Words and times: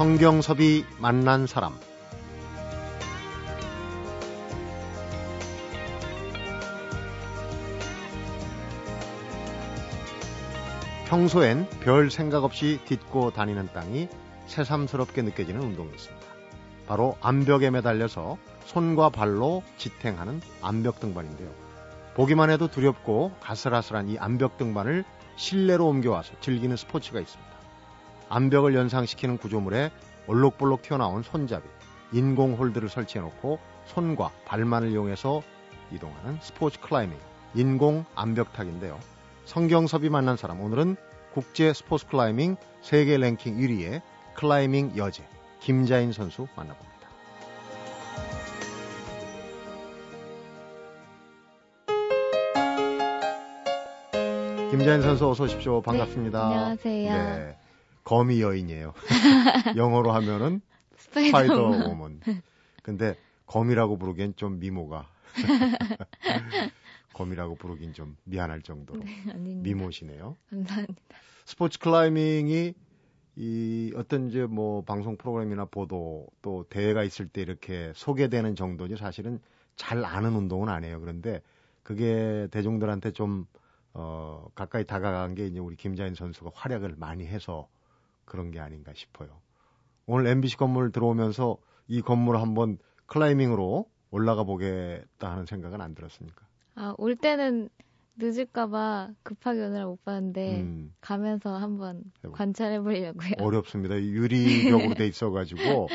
성경섭이 0.00 0.86
만난 0.98 1.46
사람 1.46 1.74
평소엔 11.04 11.68
별 11.80 12.10
생각 12.10 12.44
없이 12.44 12.80
딛고 12.86 13.32
다니는 13.32 13.68
땅이 13.74 14.08
새삼스럽게 14.46 15.20
느껴지는 15.20 15.60
운동이 15.60 15.90
있습니다. 15.90 16.26
바로 16.86 17.18
암벽에 17.20 17.68
매달려서 17.68 18.38
손과 18.64 19.10
발로 19.10 19.62
지탱하는 19.76 20.40
암벽 20.62 21.00
등반인데요. 21.00 21.50
보기만 22.14 22.48
해도 22.48 22.68
두렵고 22.68 23.32
가슬아슬한 23.40 24.08
이 24.08 24.16
암벽 24.16 24.56
등반을 24.56 25.04
실내로 25.36 25.86
옮겨와서 25.86 26.32
즐기는 26.40 26.74
스포츠가 26.74 27.20
있습니다. 27.20 27.49
암벽을 28.30 28.74
연상시키는 28.74 29.36
구조물에 29.38 29.90
올록볼록 30.26 30.82
튀어나온 30.82 31.22
손잡이, 31.22 31.64
인공 32.12 32.54
홀드를 32.54 32.88
설치해놓고 32.88 33.58
손과 33.86 34.30
발만을 34.46 34.90
이용해서 34.90 35.42
이동하는 35.92 36.38
스포츠 36.40 36.80
클라이밍, 36.80 37.18
인공 37.54 38.04
암벽타기인데요. 38.14 38.98
성경섭이 39.44 40.08
만난 40.08 40.36
사람 40.36 40.60
오늘은 40.60 40.96
국제 41.34 41.72
스포츠 41.72 42.06
클라이밍 42.06 42.56
세계 42.82 43.18
랭킹 43.18 43.56
1위의 43.56 44.00
클라이밍 44.34 44.92
여제 44.96 45.24
김자인 45.58 46.12
선수 46.12 46.46
만나봅니다. 46.56 46.90
김자인 54.70 55.02
선수 55.02 55.28
어서 55.28 55.44
오십시오. 55.44 55.82
반갑습니다. 55.82 56.38
네, 56.38 56.54
안녕하세요. 56.54 57.12
네, 57.12 57.56
거미 58.10 58.42
여인이에요. 58.42 58.92
영어로 59.76 60.10
하면은 60.10 60.60
spider 60.96 61.62
woman. 61.62 62.20
근데 62.82 63.16
거미라고 63.46 63.98
부르기엔 63.98 64.34
좀 64.34 64.58
미모가 64.58 65.08
거미라고 67.14 67.54
부르긴 67.54 67.92
좀 67.92 68.16
미안할 68.24 68.62
정도로 68.62 69.04
네, 69.04 69.54
미모시네요. 69.54 70.36
감사합니다. 70.50 71.00
스포츠 71.44 71.78
클라이밍이 71.78 72.74
이 73.36 73.92
어떤 73.94 74.28
이제 74.28 74.44
뭐 74.44 74.82
방송 74.82 75.16
프로그램이나 75.16 75.66
보도 75.66 76.26
또 76.42 76.64
대회가 76.68 77.04
있을 77.04 77.28
때 77.28 77.42
이렇게 77.42 77.92
소개되는 77.94 78.56
정도지 78.56 78.96
사실은 78.96 79.38
잘 79.76 80.04
아는 80.04 80.34
운동은 80.34 80.68
아니에요. 80.68 81.00
그런데 81.00 81.42
그게 81.84 82.48
대중들한테 82.50 83.12
좀 83.12 83.46
어, 83.94 84.48
가까이 84.56 84.84
다가간 84.84 85.36
게 85.36 85.46
이제 85.46 85.60
우리 85.60 85.76
김자인 85.76 86.16
선수가 86.16 86.50
활약을 86.54 86.96
많이 86.96 87.24
해서 87.24 87.68
그런 88.30 88.52
게 88.52 88.60
아닌가 88.60 88.92
싶어요. 88.94 89.40
오늘 90.06 90.28
MBC 90.28 90.56
건물 90.56 90.92
들어오면서 90.92 91.58
이 91.88 92.00
건물 92.00 92.36
한번 92.38 92.78
클라이밍으로 93.06 93.90
올라가 94.12 94.44
보겠다 94.44 95.32
하는 95.32 95.46
생각은 95.46 95.80
안 95.80 95.96
들었습니까? 95.96 96.46
아, 96.76 96.94
올 96.96 97.16
때는 97.16 97.68
늦을까봐 98.14 99.10
급하게 99.24 99.64
오느라 99.64 99.86
못 99.86 100.04
봤는데 100.04 100.60
음. 100.60 100.94
가면서 101.00 101.56
한번 101.56 102.04
관찰해 102.30 102.80
보려고요. 102.80 103.32
어렵습니다. 103.40 103.96
유리벽으로 104.00 104.94
돼 104.94 105.08
있어가지고 105.08 105.88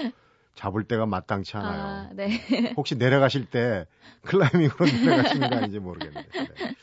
잡을 0.56 0.84
때가 0.84 1.06
마땅치 1.06 1.56
않아요. 1.56 1.82
아, 1.82 2.10
네. 2.14 2.74
혹시 2.76 2.96
내려가실 2.96 3.50
때 3.50 3.86
클라이밍으로 4.24 4.86
내려가시는 4.86 5.50
거 5.50 5.56
아닌지 5.56 5.80
모르겠는데. 5.80 6.30
네. 6.32 6.76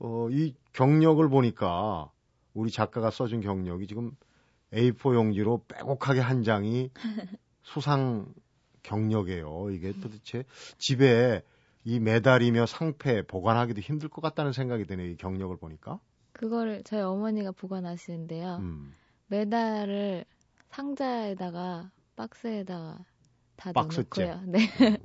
어, 0.00 0.28
이 0.30 0.54
경력을 0.74 1.26
보니까 1.30 2.10
우리 2.52 2.70
작가가 2.70 3.10
써준 3.10 3.40
경력이 3.40 3.86
지금 3.86 4.12
A4 4.72 5.14
용지로 5.14 5.64
빼곡하게 5.68 6.20
한 6.20 6.42
장이 6.42 6.90
수상 7.62 8.26
경력이에요. 8.82 9.70
이게 9.70 9.92
도대체 10.00 10.44
집에 10.78 11.42
이 11.84 12.00
메달이며 12.00 12.66
상패 12.66 13.22
보관하기도 13.22 13.80
힘들 13.80 14.08
것 14.08 14.20
같다는 14.20 14.52
생각이 14.52 14.84
드네요. 14.86 15.08
이 15.08 15.16
경력을 15.16 15.56
보니까. 15.56 16.00
그거를 16.32 16.82
저희 16.84 17.00
어머니가 17.00 17.52
보관하시는데요. 17.52 18.56
음. 18.56 18.94
메달을 19.28 20.24
상자에다가 20.70 21.90
박스에다가 22.16 22.98
다 23.56 23.72
박스째. 23.72 24.02
넣고요. 24.26 24.40
네. 24.46 24.58
음. 24.80 24.96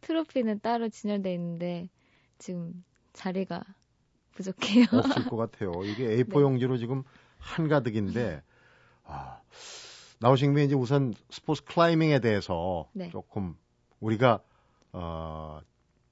트로피는 0.00 0.60
따로 0.60 0.88
진열돼 0.88 1.32
있는데 1.34 1.88
지금 2.38 2.84
자리가 3.12 3.62
부족해요. 4.32 4.86
없을 4.92 5.24
것 5.24 5.36
같아요. 5.36 5.72
이게 5.84 6.16
A4 6.16 6.28
네. 6.34 6.40
용지로 6.40 6.76
지금 6.78 7.02
한가득인데 7.38 8.42
아, 9.04 9.40
나오신 10.20 10.52
김에 10.52 10.64
이제 10.64 10.74
우선 10.74 11.14
스포츠 11.30 11.64
클라이밍에 11.64 12.20
대해서 12.20 12.88
네. 12.92 13.08
조금 13.10 13.56
우리가 14.00 14.40
어, 14.92 15.60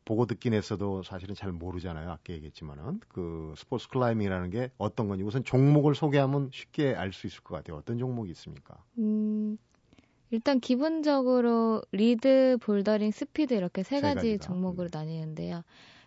보고 0.04 0.26
듣긴 0.26 0.54
했어도 0.54 1.02
사실은 1.02 1.34
잘 1.34 1.52
모르잖아요. 1.52 2.10
아까 2.10 2.32
얘기했지만은 2.32 3.00
그 3.08 3.54
스포츠 3.56 3.88
클라이밍이라는 3.88 4.50
게 4.50 4.70
어떤 4.78 5.08
건지 5.08 5.22
우선 5.24 5.44
종목을 5.44 5.94
소개하면 5.94 6.50
쉽게 6.52 6.94
알 6.94 7.12
수 7.12 7.26
있을 7.26 7.42
것 7.42 7.54
같아요. 7.56 7.76
어떤 7.76 7.98
종목이 7.98 8.30
있습니까? 8.32 8.82
음, 8.98 9.56
일단 10.30 10.58
기본적으로 10.60 11.82
리드, 11.92 12.58
볼더링, 12.62 13.10
스피드 13.12 13.54
이렇게 13.54 13.82
세, 13.82 13.96
세 13.96 14.00
가지 14.00 14.32
가지다. 14.32 14.46
종목으로 14.46 14.88
음. 14.88 14.90
나뉘는데요. 14.92 15.62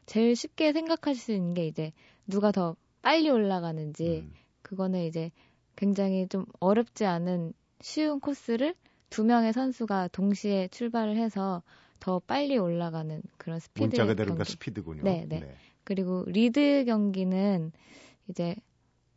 제일 0.05 0.35
쉽게 0.35 0.73
생각하실 0.73 1.21
수 1.21 1.31
있는 1.31 1.53
게 1.53 1.65
이제 1.67 1.93
누가 2.27 2.51
더 2.51 2.75
빨리 3.01 3.29
올라가는지 3.29 4.23
음. 4.25 4.33
그거는 4.61 5.03
이제 5.05 5.31
굉장히 5.75 6.27
좀 6.27 6.45
어렵지 6.59 7.05
않은 7.05 7.53
쉬운 7.81 8.19
코스를 8.19 8.75
두 9.09 9.23
명의 9.23 9.53
선수가 9.53 10.09
동시에 10.09 10.67
출발을 10.69 11.17
해서 11.17 11.61
더 11.99 12.19
빨리 12.19 12.57
올라가는 12.57 13.21
그런 13.37 13.59
스피드 13.59 13.83
문자 13.83 14.05
그대로 14.05 14.33
그러니까 14.33 14.43
스피드군요. 14.43 15.03
네, 15.03 15.25
네, 15.27 15.39
네. 15.39 15.55
그리고 15.83 16.23
리드 16.27 16.85
경기는 16.85 17.71
이제 18.27 18.55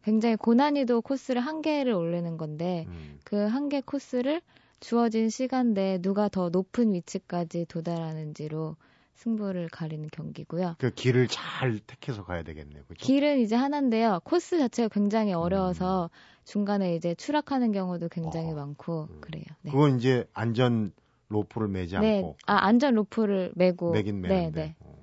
굉장히 0.03 0.37
고난이도 0.37 1.01
코스를 1.01 1.41
한 1.41 1.63
개를 1.63 1.93
올리는 1.93 2.37
건데 2.37 2.85
음. 2.89 3.19
그한 3.25 3.69
개 3.69 3.81
코스를 3.81 4.41
주어진 4.79 5.31
시간 5.31 5.75
내에 5.75 5.99
누가 5.99 6.29
더 6.29 6.49
높은 6.49 6.93
위치까지 6.93 7.67
도달하는지로 7.67 8.77
승부를 9.17 9.69
가리는 9.69 10.09
경기고요. 10.13 10.77
그 10.79 10.91
길을 10.91 11.29
잘 11.29 11.81
택해서 11.81 12.25
가야 12.25 12.43
되겠네요. 12.43 12.83
그죠? 12.87 13.05
길은 13.05 13.41
이제 13.41 13.57
하나인데요. 13.57 14.21
코스 14.25 14.59
자체가 14.59 14.89
굉장히 14.89 15.33
어려워서 15.33 16.11
음. 16.13 16.45
중간에 16.45 16.95
이제 16.95 17.15
추락하는 17.15 17.73
경우도 17.73 18.09
굉장히 18.09 18.53
어. 18.53 18.55
많고 18.55 19.09
음. 19.11 19.21
그래요. 19.21 19.45
네. 19.63 19.71
그건 19.71 19.97
이제 19.97 20.29
안전 20.33 20.93
로프를 21.29 21.69
매지 21.69 21.99
네. 21.99 22.19
않고 22.19 22.37
아 22.47 22.67
안전 22.67 22.95
로프를 22.95 23.53
매고 23.57 23.93
매긴 23.93 24.21
매는데 24.21 24.51
네, 24.51 24.67
네. 24.67 24.77
어. 24.81 24.97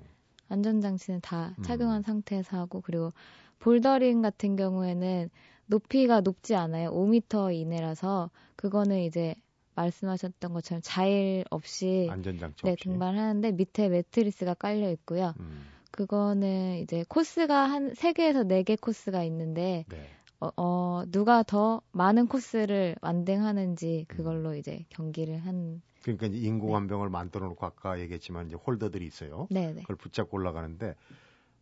안전 0.48 0.80
장치는 0.80 1.20
다 1.20 1.54
음. 1.58 1.62
착용한 1.62 1.98
음. 1.98 2.02
상태에서 2.02 2.56
하고 2.56 2.80
그리고 2.80 3.12
볼더링 3.58 4.22
같은 4.22 4.56
경우에는 4.56 5.28
높이가 5.66 6.20
높지 6.20 6.54
않아요. 6.54 6.90
5m 6.92 7.54
이내라서 7.54 8.30
그거는 8.56 9.00
이제 9.00 9.34
말씀하셨던 9.74 10.52
것처럼 10.52 10.80
자일 10.82 11.44
없이 11.50 12.08
안전장치 12.10 12.64
네, 12.64 12.72
없이. 12.72 12.84
등반하는데 12.84 13.52
밑에 13.52 13.88
매트리스가 13.88 14.54
깔려 14.54 14.90
있고요. 14.92 15.34
음. 15.40 15.66
그거는 15.90 16.78
이제 16.78 17.04
코스가 17.08 17.64
한 17.70 17.92
3개에서 17.92 18.46
4개 18.64 18.80
코스가 18.80 19.22
있는데 19.24 19.84
네. 19.88 20.08
어, 20.40 20.50
어, 20.56 21.02
누가 21.08 21.42
더 21.42 21.80
많은 21.92 22.26
코스를 22.26 22.96
완등하는지 23.00 24.06
그걸로 24.08 24.50
음. 24.50 24.56
이제 24.56 24.84
경기를 24.90 25.38
한 25.38 25.80
그러니까 26.02 26.26
이제 26.26 26.38
인공암병을 26.38 27.06
네. 27.08 27.12
만들어 27.12 27.46
놓고 27.48 27.64
아까 27.64 27.98
얘기했지만 28.00 28.48
이제 28.48 28.56
홀더들이 28.56 29.06
있어요. 29.06 29.46
네, 29.50 29.72
네. 29.72 29.82
그걸 29.82 29.96
붙잡고 29.96 30.36
올라가는데 30.36 30.94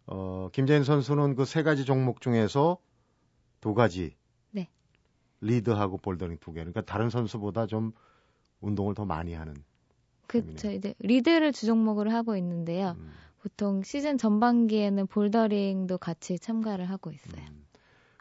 어, 0.07 0.49
김재인 0.53 0.83
선수는 0.83 1.37
그 1.37 1.45
세 1.45 1.63
가지 1.63 1.85
종목 1.85 2.21
중에서 2.21 2.79
두 3.61 3.75
가지 3.75 4.01
네. 4.11 4.17
리드하고 5.43 5.99
볼더링 5.99 6.39
두 6.41 6.53
개. 6.53 6.61
그러니까 6.61 6.81
다른 6.81 7.11
선수보다 7.11 7.67
좀 7.67 7.93
운동을 8.61 8.95
더 8.95 9.05
많이 9.05 9.35
하는. 9.35 9.55
그렇죠. 10.27 10.71
이제 10.71 10.95
리드를 11.01 11.53
주 11.53 11.67
종목으로 11.67 12.11
하고 12.11 12.37
있는데요. 12.37 12.97
음. 12.99 13.11
보통 13.43 13.83
시즌 13.83 14.17
전반기에는 14.17 15.07
볼더링도 15.09 15.99
같이 15.99 16.39
참가를 16.39 16.89
하고 16.89 17.11
있어요. 17.11 17.45
음. 17.51 17.67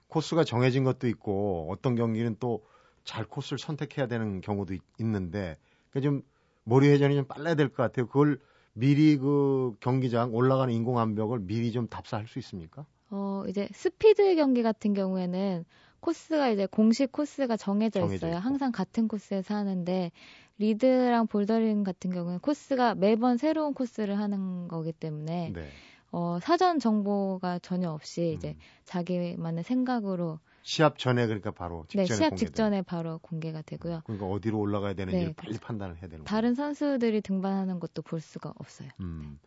코스가 0.07 0.43
정해진 0.43 0.83
것도 0.83 1.07
있고 1.07 1.67
어떤 1.71 1.95
경기는 1.95 2.35
또 2.39 2.61
잘 3.03 3.25
코스를 3.25 3.59
선택해야 3.59 4.07
되는 4.07 4.41
경우도 4.41 4.73
있, 4.73 4.81
는데 4.99 5.57
그러니까 5.89 6.09
좀 6.09 6.21
머리 6.63 6.89
회전이 6.89 7.15
좀 7.15 7.25
빨라야 7.25 7.55
될 7.55 7.69
것 7.69 7.77
같아요. 7.77 8.07
그걸 8.07 8.39
미리 8.73 9.17
그 9.17 9.73
경기장 9.79 10.33
올라가는 10.33 10.73
인공 10.73 10.99
암벽을 10.99 11.39
미리 11.39 11.71
좀 11.71 11.87
답사할 11.87 12.27
수 12.27 12.39
있습니까? 12.39 12.85
어, 13.09 13.43
이제 13.47 13.67
스피드 13.73 14.35
경기 14.35 14.63
같은 14.63 14.93
경우에는 14.93 15.65
코스가 16.01 16.49
이제 16.49 16.65
공식 16.65 17.11
코스가 17.11 17.57
정해져, 17.57 18.01
정해져 18.01 18.27
있어요. 18.27 18.37
있고. 18.37 18.41
항상 18.41 18.71
같은 18.71 19.07
코스에서 19.07 19.55
하는데 19.55 20.11
리드랑 20.57 21.27
볼더링 21.27 21.83
같은 21.83 22.11
경우는 22.11 22.39
코스가 22.39 22.95
매번 22.95 23.37
새로운 23.37 23.73
코스를 23.73 24.19
하는 24.19 24.67
거기 24.67 24.91
때문에 24.91 25.51
네. 25.53 25.69
어, 26.11 26.39
사전 26.41 26.79
정보가 26.79 27.59
전혀 27.59 27.89
없이 27.89 28.31
음. 28.31 28.33
이제 28.35 28.55
자기만의 28.85 29.63
생각으로 29.63 30.39
시합 30.63 30.99
전에 30.99 31.25
그러니까 31.25 31.51
바로 31.51 31.85
직전에 31.87 32.05
네, 32.07 32.13
시합 32.13 32.37
직전에 32.37 32.81
바로 32.83 33.17
공개가 33.19 33.61
되고요. 33.61 34.01
그러니까 34.05 34.27
어디로 34.27 34.59
올라가야 34.59 34.93
되는지 34.93 35.25
네, 35.25 35.33
빨리 35.35 35.57
판단을 35.57 35.95
해야 35.97 36.07
되는 36.07 36.25
다른 36.25 36.53
거예요. 36.53 36.55
선수들이 36.55 37.21
등반하는 37.21 37.79
것도 37.79 38.01
볼 38.03 38.19
수가 38.19 38.53
없어요. 38.57 38.89
음. 38.99 39.39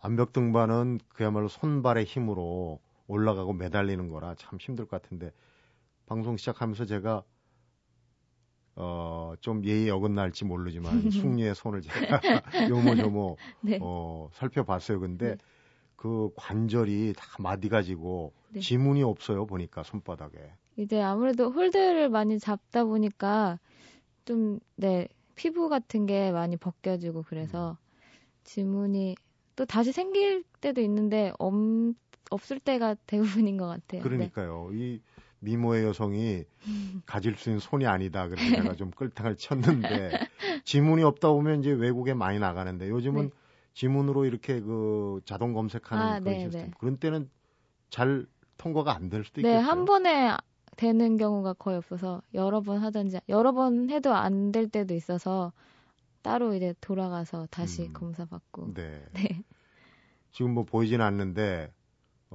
암벽 0.00 0.32
등반은 0.32 1.00
그야말로 1.08 1.48
손발의 1.48 2.04
힘으로 2.04 2.78
올라가고 3.06 3.52
매달리는 3.54 4.08
거라 4.08 4.34
참 4.36 4.58
힘들 4.60 4.86
것 4.86 5.02
같은데 5.02 5.32
방송 6.06 6.36
시작하면서 6.36 6.84
제가 6.86 7.24
어, 8.76 9.34
좀 9.40 9.64
예의 9.64 9.90
어긋날지 9.90 10.44
모르지만 10.44 11.10
숙리의 11.10 11.54
손을 11.54 11.82
제가 11.82 12.20
요모조모 12.68 13.36
네. 13.62 13.78
어, 13.80 14.28
살펴봤어요. 14.32 15.00
근데 15.00 15.30
네. 15.30 15.36
그 15.96 16.30
관절이 16.36 17.14
다 17.16 17.24
마디 17.38 17.68
가지고 17.68 18.32
네. 18.50 18.60
지문이 18.60 19.02
없어요. 19.02 19.46
보니까 19.46 19.82
손바닥에. 19.84 20.38
이제 20.76 21.00
아무래도 21.00 21.50
홀드를 21.50 22.08
많이 22.08 22.38
잡다 22.38 22.84
보니까 22.84 23.58
좀 24.24 24.58
네, 24.76 25.08
피부 25.36 25.68
같은 25.68 26.06
게 26.06 26.32
많이 26.32 26.56
벗겨지고 26.56 27.22
그래서 27.28 27.70
음. 27.70 27.76
지문이 28.42 29.14
또 29.56 29.64
다시 29.64 29.92
생길 29.92 30.42
때도 30.60 30.80
있는데 30.80 31.32
엄, 31.38 31.94
없을 32.30 32.58
때가 32.58 32.96
대부분인 33.06 33.56
것 33.56 33.66
같아요. 33.66 34.02
네. 34.02 34.08
그러니까요. 34.08 34.70
네. 34.72 34.78
이 34.78 35.00
미모의 35.44 35.84
여성이 35.84 36.44
가질 37.06 37.36
수 37.36 37.50
있는 37.50 37.60
손이 37.60 37.86
아니다. 37.86 38.28
그래서 38.28 38.56
제가 38.56 38.74
좀 38.74 38.90
끌탕을 38.90 39.36
쳤는데 39.36 40.10
지문이 40.64 41.02
없다 41.02 41.28
보면 41.28 41.60
이제 41.60 41.70
외국에 41.70 42.14
많이 42.14 42.38
나가는데 42.38 42.88
요즘은 42.88 43.24
네. 43.26 43.30
지문으로 43.74 44.24
이렇게 44.24 44.60
그 44.60 45.20
자동 45.24 45.52
검색하는 45.52 46.02
아, 46.04 46.20
그런 46.20 46.34
네, 46.34 46.40
시스템. 46.44 46.66
네. 46.66 46.70
그런 46.78 46.96
때는 46.96 47.30
잘 47.90 48.26
통과가 48.56 48.94
안 48.94 49.08
될 49.10 49.24
수도 49.24 49.40
있겠죠. 49.40 49.56
네, 49.56 49.60
한 49.62 49.84
번에 49.84 50.30
되는 50.76 51.16
경우가 51.16 51.54
거의 51.54 51.76
없어서 51.76 52.22
여러 52.34 52.60
번 52.60 52.78
하든지 52.78 53.20
여러 53.28 53.52
번 53.52 53.90
해도 53.90 54.12
안 54.14 54.50
될 54.52 54.68
때도 54.68 54.94
있어서 54.94 55.52
따로 56.22 56.54
이제 56.54 56.74
돌아가서 56.80 57.46
다시 57.50 57.82
음, 57.88 57.92
검사받고. 57.92 58.74
네. 58.74 59.04
네. 59.12 59.42
지금 60.32 60.52
뭐 60.54 60.64
보이지는 60.64 61.04
않는데 61.04 61.72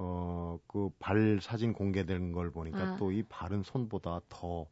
어, 0.01 0.57
그 0.67 0.89
발 0.99 1.39
사진 1.41 1.73
공개되는 1.73 2.31
걸 2.31 2.51
보니까 2.51 2.79
아. 2.93 2.95
또이 2.95 3.23
발은 3.23 3.63
손보다 3.63 4.21
더 4.29 4.65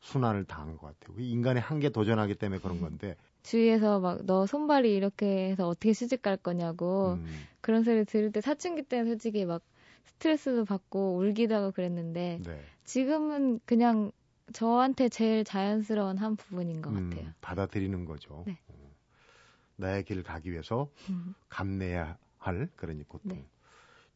순환을 0.00 0.44
당한 0.44 0.76
것 0.76 0.98
같아요. 0.98 1.18
인간의 1.18 1.60
한계 1.62 1.88
도전하기 1.90 2.36
때문에 2.36 2.60
그런 2.60 2.76
음. 2.76 2.80
건데. 2.82 3.16
주위에서 3.42 3.98
막 3.98 4.20
너 4.24 4.46
손발이 4.46 4.94
이렇게 4.94 5.50
해서 5.50 5.66
어떻게 5.66 5.92
시집 5.92 6.22
갈 6.22 6.36
거냐고 6.36 7.14
음. 7.14 7.26
그런 7.60 7.82
소리 7.82 8.04
들을 8.04 8.30
때 8.30 8.40
사춘기 8.40 8.82
때는 8.82 9.06
솔직히 9.06 9.44
막 9.44 9.62
스트레스도 10.04 10.64
받고 10.64 11.16
울기도 11.16 11.56
하고 11.56 11.72
그랬는데 11.72 12.40
네. 12.44 12.60
지금은 12.84 13.58
그냥 13.64 14.12
저한테 14.52 15.08
제일 15.08 15.42
자연스러운 15.44 16.18
한 16.18 16.36
부분인 16.36 16.82
것 16.82 16.90
음, 16.90 17.10
같아요. 17.10 17.32
받아들이는 17.40 18.04
거죠. 18.04 18.44
네. 18.46 18.58
어. 18.68 18.74
나의 19.76 20.04
길을 20.04 20.22
가기 20.22 20.52
위해서 20.52 20.88
음. 21.10 21.34
감내해야 21.48 22.16
할 22.38 22.68
그러니 22.76 23.02
고통. 23.08 23.38
네. 23.38 23.44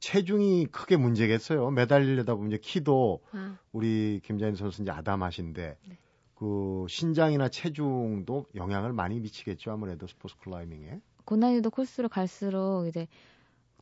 체중이 0.06 0.66
크게 0.66 0.96
문제겠어요. 0.96 1.72
매달리려다 1.72 2.36
보면 2.36 2.52
이제 2.52 2.60
키도 2.62 3.22
아. 3.32 3.58
우리 3.72 4.20
김자인 4.22 4.54
선수 4.54 4.82
이제 4.82 4.92
아담하신데 4.92 5.78
네. 5.88 5.98
그 6.36 6.86
신장이나 6.88 7.48
체중도 7.48 8.46
영향을 8.54 8.92
많이 8.92 9.18
미치겠죠. 9.18 9.72
아무래도 9.72 10.06
스포츠 10.06 10.36
클라이밍에. 10.38 11.00
고난이도 11.24 11.70
코스로 11.70 12.08
갈수록 12.08 12.86
이제 12.86 13.08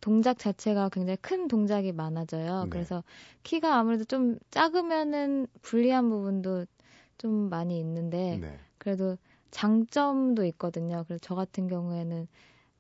동작 0.00 0.38
자체가 0.38 0.88
굉장히 0.88 1.18
큰 1.20 1.46
동작이 1.46 1.92
많아져요. 1.92 2.64
네. 2.64 2.70
그래서 2.70 3.04
키가 3.42 3.76
아무래도 3.76 4.04
좀 4.04 4.38
작으면은 4.50 5.46
불리한 5.60 6.08
부분도 6.08 6.64
좀 7.18 7.50
많이 7.50 7.78
있는데 7.78 8.38
네. 8.40 8.58
그래도 8.78 9.18
장점도 9.50 10.46
있거든요. 10.46 11.04
그래서 11.06 11.20
저 11.22 11.34
같은 11.34 11.68
경우에는 11.68 12.28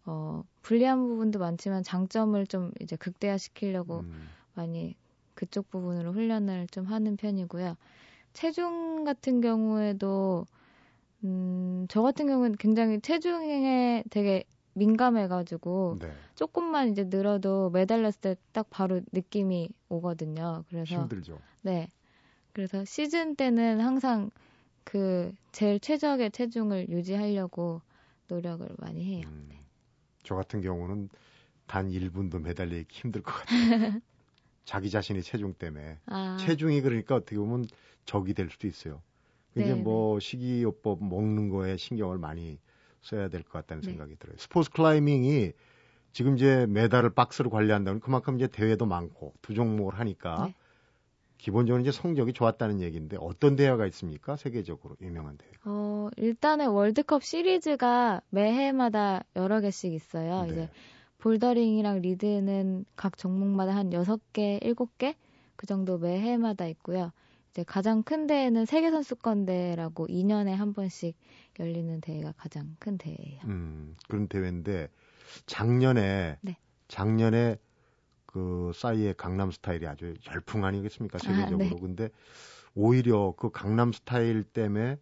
어, 0.06 0.44
불리한 0.62 1.06
부분도 1.08 1.38
많지만 1.38 1.82
장점을 1.82 2.46
좀 2.46 2.72
이제 2.80 2.96
극대화 2.96 3.38
시키려고 3.38 4.00
음. 4.00 4.28
많이 4.54 4.94
그쪽 5.34 5.70
부분으로 5.70 6.12
훈련을 6.12 6.68
좀 6.68 6.84
하는 6.86 7.16
편이고요. 7.16 7.76
체중 8.32 9.04
같은 9.04 9.40
경우에도 9.40 10.46
음, 11.24 11.86
저 11.88 12.02
같은 12.02 12.26
경우는 12.26 12.56
굉장히 12.56 13.00
체중에 13.00 14.04
되게 14.10 14.44
민감해가지고 14.74 15.98
네. 16.00 16.12
조금만 16.34 16.90
이제 16.90 17.04
늘어도 17.04 17.70
매달렸을 17.70 18.20
때 18.20 18.34
딱 18.52 18.68
바로 18.70 19.00
느낌이 19.12 19.68
오거든요. 19.88 20.64
그래서 20.68 20.94
힘들죠. 20.94 21.40
네. 21.62 21.88
그래서 22.52 22.84
시즌 22.84 23.34
때는 23.34 23.80
항상 23.80 24.30
그 24.84 25.32
제일 25.52 25.80
최적의 25.80 26.30
체중을 26.30 26.88
유지하려고 26.90 27.80
노력을 28.28 28.68
많이 28.78 29.04
해요. 29.04 29.26
음. 29.26 29.46
네. 29.48 29.63
저 30.24 30.34
같은 30.34 30.60
경우는 30.60 31.08
단 31.66 31.88
1분도 31.90 32.40
매달리기 32.40 32.86
힘들 32.90 33.22
것 33.22 33.32
같아요. 33.32 34.00
자기 34.64 34.90
자신의 34.90 35.22
체중 35.22 35.54
때문에. 35.54 35.98
아. 36.06 36.36
체중이 36.40 36.80
그러니까 36.80 37.14
어떻게 37.16 37.36
보면 37.36 37.66
적이 38.06 38.34
될 38.34 38.50
수도 38.50 38.66
있어요. 38.66 39.02
이제 39.56 39.74
네, 39.74 39.74
뭐 39.74 40.18
네. 40.18 40.26
식이요법 40.26 41.04
먹는 41.04 41.48
거에 41.50 41.76
신경을 41.76 42.18
많이 42.18 42.58
써야 43.02 43.28
될 43.28 43.42
것 43.42 43.52
같다는 43.52 43.82
네. 43.82 43.90
생각이 43.90 44.16
들어요. 44.16 44.36
스포츠 44.38 44.70
클라이밍이 44.70 45.52
지금 46.12 46.36
이제 46.36 46.66
메달을 46.66 47.10
박스로 47.10 47.50
관리한다면 47.50 48.00
그만큼 48.00 48.36
이제 48.36 48.46
대회도 48.46 48.86
많고 48.86 49.34
두 49.42 49.54
종목을 49.54 49.98
하니까 49.98 50.46
네. 50.46 50.54
기본적으로 51.44 51.82
이제 51.82 51.92
성적이 51.92 52.32
좋았다는 52.32 52.80
얘기인데 52.80 53.18
어떤 53.20 53.54
대회가 53.54 53.84
있습니까? 53.88 54.34
세계적으로 54.34 54.96
유명한 55.02 55.36
대회. 55.36 55.50
어, 55.66 56.08
일단은 56.16 56.70
월드컵 56.70 57.22
시리즈가 57.22 58.22
매해마다 58.30 59.24
여러 59.36 59.60
개씩 59.60 59.92
있어요. 59.92 60.44
네. 60.44 60.48
이제 60.48 60.70
볼더링이랑 61.18 62.00
리드는 62.00 62.86
각 62.96 63.18
종목마다 63.18 63.76
한 63.76 63.90
6개, 63.90 64.62
7개 64.62 65.16
그 65.56 65.66
정도 65.66 65.98
매해마다 65.98 66.66
있고요. 66.68 67.12
이제 67.50 67.62
가장 67.62 68.02
큰 68.02 68.26
대회는 68.26 68.64
세계 68.64 68.90
선수권 68.90 69.44
대회라고 69.44 70.06
2년에 70.06 70.48
한 70.52 70.72
번씩 70.72 71.14
열리는 71.60 72.00
대회가 72.00 72.32
가장 72.38 72.74
큰 72.78 72.96
대회예요. 72.96 73.42
음, 73.44 73.96
그런 74.08 74.28
대회인데 74.28 74.88
작년에 75.44 76.38
네. 76.40 76.56
작년에 76.88 77.58
그 78.34 78.72
싸이의 78.74 79.14
강남 79.16 79.52
스타일이 79.52 79.86
아주 79.86 80.12
열풍 80.26 80.64
아니겠습니까 80.64 81.18
세계적으로. 81.18 81.54
아, 81.54 81.68
네. 81.68 81.76
근데 81.80 82.08
오히려 82.74 83.32
그 83.36 83.52
강남 83.52 83.92
스타일 83.92 84.42
때문에 84.42 84.98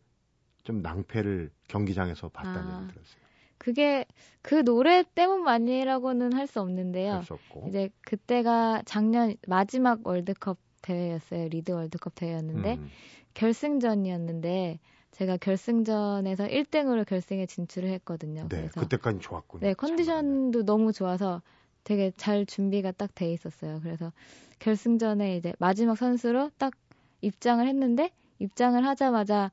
좀 0.64 0.82
낭패를 0.82 1.50
경기장에서 1.66 2.28
봤다는 2.28 2.70
아, 2.70 2.82
얘기 2.82 2.92
들었어요. 2.92 3.22
그게 3.56 4.04
그 4.42 4.62
노래 4.62 5.02
때문만이라고는 5.14 6.34
할 6.34 6.46
수 6.46 6.60
없는데요. 6.60 7.14
할수 7.14 7.32
없고. 7.32 7.68
이제 7.68 7.88
그때가 8.02 8.82
작년 8.84 9.34
마지막 9.48 10.06
월드컵 10.06 10.58
대회였어요. 10.82 11.48
리드 11.48 11.72
월드컵 11.72 12.14
대회였는데 12.14 12.74
음. 12.74 12.90
결승전이었는데 13.32 14.78
제가 15.12 15.38
결승전에서 15.38 16.48
1등으로 16.48 17.06
결승에 17.06 17.46
진출을 17.46 17.88
했거든요. 17.92 18.42
네, 18.50 18.56
그래서 18.58 18.80
그때까지 18.80 19.20
좋았군요. 19.20 19.60
네, 19.62 19.72
컨디션도 19.72 20.64
너무 20.66 20.92
좋아서 20.92 21.40
되게 21.84 22.12
잘 22.16 22.46
준비가 22.46 22.92
딱 22.92 23.14
돼 23.14 23.32
있었어요. 23.32 23.80
그래서 23.82 24.12
결승전에 24.58 25.36
이제 25.36 25.52
마지막 25.58 25.96
선수로 25.96 26.50
딱 26.58 26.72
입장을 27.20 27.66
했는데 27.66 28.10
입장을 28.38 28.84
하자마자 28.84 29.50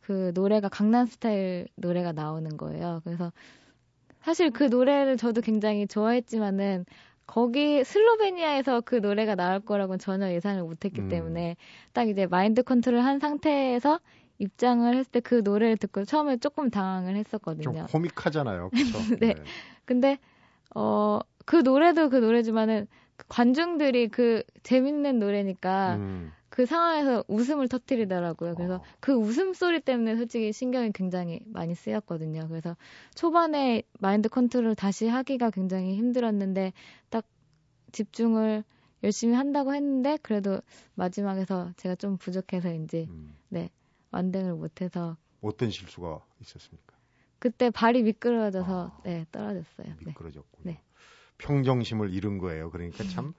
그 0.00 0.32
노래가 0.34 0.68
강남 0.68 1.06
스타일 1.06 1.68
노래가 1.76 2.12
나오는 2.12 2.56
거예요. 2.56 3.00
그래서 3.04 3.32
사실 4.22 4.50
그 4.50 4.64
노래를 4.64 5.16
저도 5.16 5.40
굉장히 5.40 5.86
좋아했지만은 5.86 6.84
거기 7.26 7.84
슬로베니아에서 7.84 8.80
그 8.80 8.96
노래가 8.96 9.34
나올 9.34 9.60
거라고는 9.60 9.98
전혀 9.98 10.30
예상을 10.32 10.62
못했기 10.62 11.02
음. 11.02 11.08
때문에 11.08 11.56
딱 11.92 12.08
이제 12.08 12.26
마인드 12.26 12.62
컨트롤 12.62 13.00
한 13.00 13.18
상태에서 13.18 14.00
입장을 14.38 14.94
했을 14.94 15.10
때 15.10 15.20
그 15.20 15.42
노래를 15.44 15.76
듣고 15.76 16.04
처음에 16.04 16.38
조금 16.38 16.70
당황을 16.70 17.16
했었거든요. 17.16 17.62
좀 17.62 17.86
코믹하잖아요. 17.86 18.70
그렇죠? 18.70 18.98
네. 19.20 19.34
네. 19.34 19.34
근데 19.84 20.18
어 20.74 21.20
그 21.48 21.56
노래도 21.56 22.10
그 22.10 22.16
노래지만은 22.16 22.86
그 23.16 23.24
관중들이 23.26 24.08
그 24.08 24.42
재밌는 24.64 25.18
노래니까 25.18 25.96
음. 25.96 26.30
그 26.50 26.66
상황에서 26.66 27.24
웃음을 27.26 27.68
터뜨리더라고요. 27.68 28.54
그래서 28.54 28.74
어. 28.74 28.82
그 29.00 29.14
웃음 29.14 29.54
소리 29.54 29.80
때문에 29.80 30.16
솔직히 30.16 30.52
신경이 30.52 30.92
굉장히 30.92 31.40
많이 31.46 31.74
쓰였거든요. 31.74 32.48
그래서 32.48 32.76
초반에 33.14 33.82
마인드 33.98 34.28
컨트롤 34.28 34.74
다시 34.74 35.08
하기가 35.08 35.48
굉장히 35.48 35.96
힘들었는데 35.96 36.74
딱 37.08 37.24
집중을 37.92 38.62
열심히 39.02 39.34
한다고 39.34 39.74
했는데 39.74 40.18
그래도 40.20 40.60
마지막에서 40.96 41.72
제가 41.78 41.94
좀 41.94 42.18
부족해서인지 42.18 43.06
음. 43.08 43.34
네 43.48 43.70
완등을 44.10 44.52
못해서 44.52 45.16
어떤 45.40 45.70
실수가 45.70 46.20
있었습니까? 46.42 46.94
그때 47.38 47.70
발이 47.70 48.02
미끄러져서 48.02 48.92
아, 48.94 49.00
네 49.02 49.24
떨어졌어요. 49.32 49.94
미끄러졌군요. 50.04 50.72
네. 50.72 50.82
평정심을 51.38 52.12
잃은 52.12 52.38
거예요. 52.38 52.70
그러니까 52.70 53.04
참, 53.04 53.34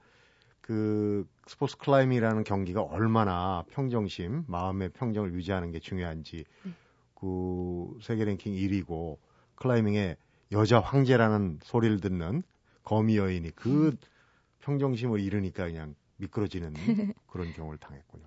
그 0.60 1.26
스포츠 1.46 1.76
클라이밍이라는 1.78 2.44
경기가 2.44 2.82
얼마나 2.82 3.64
평정심, 3.70 4.44
마음의 4.46 4.90
평정을 4.90 5.32
유지하는 5.34 5.70
게 5.70 5.78
중요한지 5.78 6.44
네. 6.64 6.72
그 7.14 7.98
세계 8.02 8.24
랭킹 8.24 8.54
1위고 8.54 9.18
클라이밍의 9.56 10.16
여자 10.52 10.80
황제라는 10.80 11.60
소리를 11.62 12.00
듣는 12.00 12.42
거미 12.82 13.18
여인이 13.18 13.50
그 13.54 13.96
평정심을 14.60 15.20
잃으니까 15.20 15.66
그냥 15.66 15.94
미끄러지는 16.16 16.72
그런 17.28 17.52
경우를 17.52 17.78
당했군요. 17.78 18.24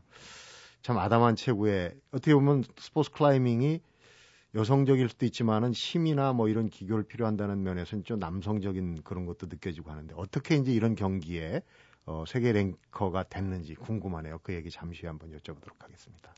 참 0.81 0.97
아담한 0.97 1.35
체구에 1.35 1.95
어떻게 2.11 2.33
보면 2.33 2.63
스포츠 2.77 3.11
클라이밍이 3.11 3.81
여성적일 4.55 5.09
수도 5.09 5.25
있지만은 5.25 5.71
힘이나 5.71 6.33
뭐 6.33 6.47
이런 6.47 6.69
기교를 6.69 7.03
필요한다는 7.03 7.63
면에서는 7.63 8.03
좀 8.03 8.19
남성적인 8.19 9.01
그런 9.03 9.25
것도 9.25 9.47
느껴지고 9.47 9.91
하는데 9.91 10.13
어떻게 10.17 10.55
이제 10.55 10.71
이런 10.71 10.95
경기에 10.95 11.61
어, 12.05 12.23
세계 12.27 12.51
랭커가 12.51 13.23
됐는지 13.23 13.75
궁금하네요. 13.75 14.39
그 14.43 14.53
얘기 14.53 14.69
잠시 14.69 15.05
한번 15.05 15.31
여쭤보도록 15.31 15.79
하겠습니다. 15.79 16.33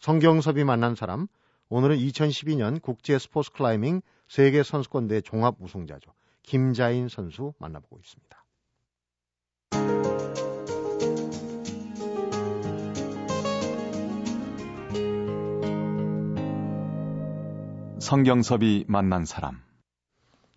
성경섭이 0.00 0.64
만난 0.64 0.94
사람 0.94 1.26
오늘은 1.68 1.96
2012년 1.96 2.82
국제 2.82 3.18
스포츠 3.18 3.50
클라이밍 3.52 4.02
세계 4.28 4.62
선수권대 4.62 5.22
종합 5.22 5.56
우승자죠. 5.60 6.12
김자인 6.42 7.08
선수 7.08 7.54
만나보고 7.58 7.98
있습니다. 7.98 8.45
성경섭이 18.06 18.84
만난 18.86 19.24
사람. 19.24 19.60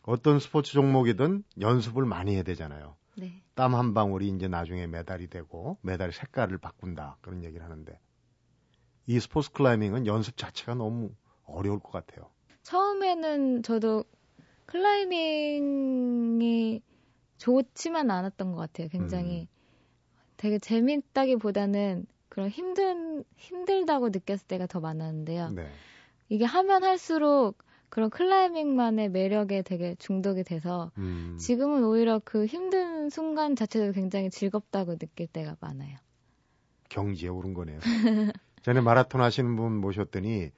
어떤 0.03 0.39
스포츠 0.39 0.71
종목이든 0.73 1.43
연습을 1.59 2.05
많이 2.05 2.35
해야 2.35 2.43
되잖아요. 2.43 2.95
네. 3.17 3.41
땀한 3.55 3.95
방울이 3.95 4.27
이제 4.27 4.47
나중에 4.47 4.85
메달이 4.85 5.29
되고 5.29 5.79
메달 5.81 6.11
색깔을 6.11 6.59
바꾼다 6.59 7.17
그런 7.21 7.43
얘기를 7.43 7.65
하는데 7.65 7.99
이 9.07 9.19
스포츠 9.19 9.51
클라이밍은 9.51 10.05
연습 10.05 10.37
자체가 10.37 10.75
너무 10.75 11.09
어려울 11.43 11.79
것 11.79 11.89
같아요. 11.89 12.29
처음에는 12.61 13.63
저도 13.63 14.03
클라이밍이 14.67 15.63
좋지만 17.39 18.11
않았던 18.11 18.51
것 18.51 18.57
같아요. 18.59 18.89
굉장히 18.89 19.41
음. 19.41 19.47
되게 20.37 20.59
재밌다기보다는 20.59 22.05
그런 22.29 22.49
힘든 22.49 23.23
힘들다고 23.37 24.09
느꼈을 24.09 24.45
때가 24.45 24.67
더 24.67 24.79
많았는데요. 24.79 25.49
네. 25.49 25.71
이게 26.29 26.45
하면 26.45 26.83
할수록 26.83 27.57
그런 27.89 28.09
클라이밍만의 28.11 29.09
매력에 29.09 29.63
되게 29.63 29.95
중독이 29.95 30.43
돼서 30.43 30.91
음. 30.97 31.37
지금은 31.39 31.83
오히려 31.83 32.21
그 32.23 32.45
힘든 32.45 33.09
순간 33.09 33.55
자체도 33.55 33.93
굉장히 33.93 34.29
즐겁다고 34.29 34.97
느낄 34.97 35.27
때가 35.27 35.57
많아요. 35.59 35.97
경지에 36.89 37.29
오른 37.29 37.53
거네요. 37.53 37.79
전에 38.61 38.81
마라톤 38.81 39.21
하시는 39.21 39.55
분 39.55 39.77
모셨더니 39.77 40.51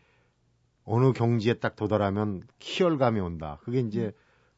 어느 0.84 1.14
경지에 1.14 1.56
딱 1.56 1.76
도달하면 1.76 2.44
희열감이 2.60 3.20
온다. 3.20 3.60
그게 3.64 3.80
이제 3.80 4.06
음. 4.06 4.12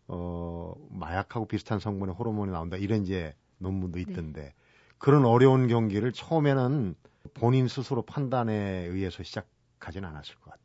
어 0.07 0.73
마약하고 0.89 1.45
비슷한 1.45 1.79
성분의 1.79 2.15
호르몬이 2.15 2.51
나온다. 2.51 2.75
이런 2.77 3.03
이제 3.03 3.35
논문도 3.59 3.97
네. 3.97 4.01
있던데 4.01 4.41
네. 4.41 4.53
그런 4.97 5.25
어려운 5.25 5.67
경기를 5.67 6.11
처음에는 6.11 6.95
본인 7.33 7.67
스스로 7.67 8.01
판단에 8.01 8.85
의해서 8.85 9.21
시작하지는 9.21 10.07
않았을 10.09 10.35
것 10.35 10.51
같아요. 10.51 10.62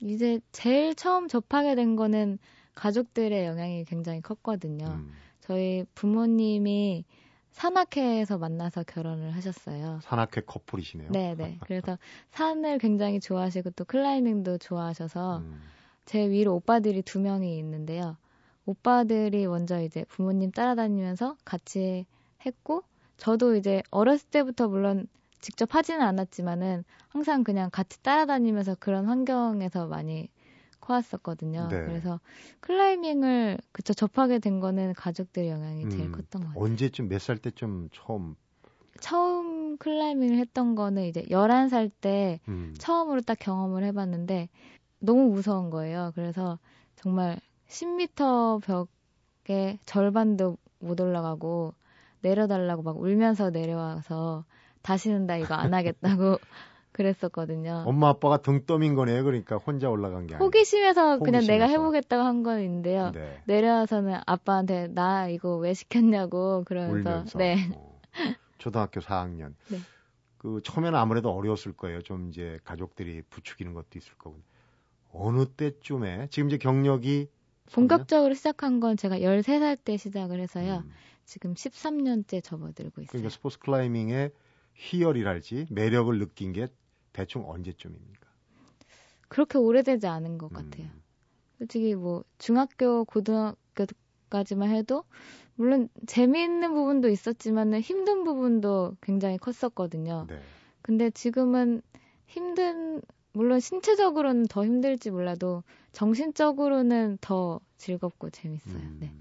이제 0.00 0.40
제일 0.52 0.94
처음 0.94 1.28
접하게 1.28 1.74
된 1.74 1.96
거는 1.96 2.38
가족들의 2.74 3.44
영향이 3.44 3.84
굉장히 3.84 4.20
컸거든요. 4.20 4.86
음. 4.86 5.12
저희 5.40 5.84
부모님이 5.94 7.04
산악회에서 7.50 8.38
만나서 8.38 8.84
결혼을 8.84 9.34
하셨어요. 9.34 9.98
산악회 10.02 10.42
커플이시네요. 10.42 11.10
네, 11.10 11.34
네. 11.34 11.58
그래서 11.60 11.98
산을 12.30 12.78
굉장히 12.78 13.18
좋아하시고 13.18 13.70
또 13.70 13.84
클라이밍도 13.84 14.58
좋아하셔서 14.58 15.38
음. 15.38 15.60
제 16.04 16.28
위로 16.28 16.54
오빠들이 16.54 17.02
두 17.02 17.18
명이 17.18 17.58
있는데요. 17.58 18.16
오빠들이 18.64 19.46
먼저 19.46 19.82
이제 19.82 20.04
부모님 20.08 20.52
따라다니면서 20.52 21.36
같이 21.44 22.06
했고 22.46 22.82
저도 23.16 23.56
이제 23.56 23.82
어렸을 23.90 24.28
때부터 24.30 24.68
물론 24.68 25.08
직접 25.40 25.74
하지는 25.74 26.00
않았지만은 26.02 26.84
항상 27.08 27.44
그냥 27.44 27.70
같이 27.70 28.02
따라다니면서 28.02 28.76
그런 28.80 29.06
환경에서 29.06 29.86
많이 29.86 30.28
커왔었거든요. 30.80 31.68
네. 31.70 31.84
그래서 31.84 32.20
클라이밍을 32.60 33.58
그쵸 33.72 33.92
접하게 33.94 34.38
된 34.38 34.60
거는 34.60 34.94
가족들의 34.94 35.48
영향이 35.50 35.84
음, 35.84 35.90
제일 35.90 36.10
컸던 36.12 36.42
것 36.42 36.48
같아요. 36.48 36.64
언제쯤 36.64 37.08
몇 37.08 37.18
살 37.20 37.38
때좀 37.38 37.88
처음 37.92 38.36
처음 39.00 39.76
클라이밍을 39.78 40.38
했던 40.38 40.74
거는 40.74 41.04
이제 41.04 41.22
11살 41.30 41.90
때 42.00 42.40
음. 42.48 42.74
처음으로 42.78 43.20
딱 43.20 43.38
경험을 43.38 43.84
해봤는데 43.84 44.48
너무 45.00 45.28
무서운 45.30 45.70
거예요. 45.70 46.12
그래서 46.14 46.58
정말 46.96 47.38
10m 47.68 48.60
벽에 48.60 49.78
절반도 49.86 50.56
못 50.80 51.00
올라가고 51.00 51.74
내려달라고 52.22 52.82
막 52.82 52.98
울면서 52.98 53.50
내려와서 53.50 54.44
다시는 54.88 55.26
나 55.26 55.36
이거 55.36 55.54
안 55.54 55.74
하겠다고 55.74 56.38
그랬었거든요. 56.92 57.84
엄마 57.86 58.08
아빠가 58.08 58.38
등 58.38 58.64
떠민 58.64 58.94
거네요. 58.94 59.22
그러니까 59.22 59.56
혼자 59.56 59.90
올라간 59.90 60.26
게 60.26 60.34
아니고. 60.34 60.46
호기심에서 60.46 61.18
그냥 61.18 61.46
내가 61.46 61.66
해보겠다고 61.66 62.22
한 62.22 62.42
건인데요. 62.42 63.12
네. 63.12 63.42
내려와서는 63.44 64.20
아빠한테 64.26 64.88
나 64.88 65.28
이거 65.28 65.56
왜 65.56 65.74
시켰냐고 65.74 66.64
그러면서 66.64 67.10
울면서. 67.10 67.38
네. 67.38 67.70
어. 67.74 68.00
초등학교 68.56 69.00
4학년. 69.00 69.54
네. 69.68 69.78
그 70.38 70.62
처음에는 70.64 70.98
아무래도 70.98 71.30
어려웠을 71.30 71.72
거예요. 71.72 72.00
좀 72.00 72.30
이제 72.30 72.58
가족들이 72.64 73.22
부추기는 73.28 73.74
것도 73.74 73.90
있을 73.96 74.14
거고. 74.14 74.40
어느 75.12 75.44
때쯤에 75.44 76.28
지금 76.30 76.48
이제 76.48 76.56
경력이 76.56 77.28
본격적으로 77.72 78.32
시작한 78.32 78.80
건 78.80 78.96
제가 78.96 79.18
13살 79.18 79.78
때 79.84 79.98
시작을 79.98 80.40
해서요. 80.40 80.82
음. 80.86 80.90
지금 81.26 81.52
13년째 81.52 82.42
접어들고 82.42 83.02
있어요. 83.02 83.08
그러니까 83.10 83.28
스포츠 83.28 83.58
클라이밍의 83.58 84.30
희열이랄지 84.78 85.66
매력을 85.70 86.16
느낀 86.18 86.52
게 86.52 86.68
대충 87.12 87.48
언제쯤입니까? 87.50 88.28
그렇게 89.28 89.58
오래되지 89.58 90.06
않은 90.06 90.38
것 90.38 90.52
같아요. 90.52 90.86
음. 90.86 91.02
솔직히 91.58 91.94
뭐 91.94 92.24
중학교, 92.38 93.04
고등학교까지만 93.04 94.70
해도 94.70 95.04
물론 95.56 95.88
재미있는 96.06 96.72
부분도 96.72 97.08
있었지만은 97.08 97.80
힘든 97.80 98.22
부분도 98.22 98.96
굉장히 99.00 99.36
컸었거든요. 99.38 100.26
네. 100.28 100.40
근데 100.82 101.10
지금은 101.10 101.82
힘든 102.26 103.02
물론 103.32 103.58
신체적으로는 103.58 104.46
더 104.46 104.64
힘들지 104.64 105.10
몰라도 105.10 105.64
정신적으로는 105.92 107.18
더 107.20 107.60
즐겁고 107.76 108.30
재밌어요. 108.30 108.76
음. 108.76 108.96
네. 109.00 109.12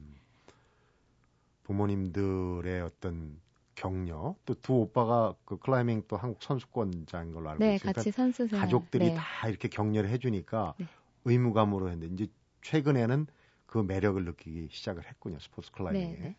부모님들의 1.64 2.82
어떤 2.82 3.42
격려 3.78 4.36
또 4.46 4.54
두 4.56 4.74
오빠가 4.82 5.36
그 5.46 5.58
클라이밍 5.60 6.04
또 6.08 6.18
한국 6.18 6.42
선수권자인 6.44 7.32
걸로 7.32 7.50
알고 7.52 7.64
네, 7.64 7.76
있으니까 7.76 8.02
같이 8.02 8.12
선수 8.12 8.48
가족들이 8.52 9.06
네. 9.06 9.14
다 9.14 9.48
이렇게 9.48 9.68
격려를 9.70 10.10
해주니까 10.10 10.76
네. 10.78 10.88
의무감으로 11.26 11.90
했는데 11.90 12.14
이제 12.14 12.32
최근에는 12.64 13.28
그 13.68 13.78
매력을 13.78 14.24
느끼기 14.26 14.70
시작을 14.72 15.06
했군요 15.08 15.40
스포츠 15.40 15.72
클라이밍에 15.72 16.08
네, 16.08 16.18
네. 16.22 16.36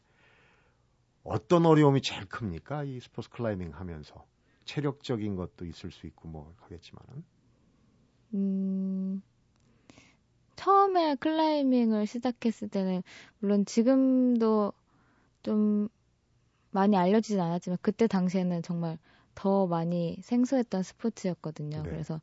어떤 1.22 1.64
어려움이 1.66 2.02
제일 2.02 2.26
큽니까 2.26 2.82
이 2.84 2.98
스포츠 3.00 3.30
클라이밍 3.30 3.70
하면서 3.74 4.26
체력적인 4.64 5.36
것도 5.36 5.64
있을 5.64 5.92
수 5.92 6.06
있고 6.06 6.28
뭐 6.28 6.54
하겠지만은 6.58 7.24
음 8.34 9.22
처음에 10.56 11.14
클라이밍을 11.16 12.06
시작했을 12.06 12.68
때는 12.68 13.02
물론 13.38 13.64
지금도 13.64 14.72
좀 15.42 15.88
많이 16.78 16.96
알려지진 16.96 17.40
않았지만 17.40 17.78
그때 17.82 18.06
당시에는 18.06 18.62
정말 18.62 18.98
더 19.34 19.66
많이 19.66 20.16
생소했던 20.22 20.84
스포츠였거든요. 20.84 21.82
네. 21.82 21.90
그래서 21.90 22.20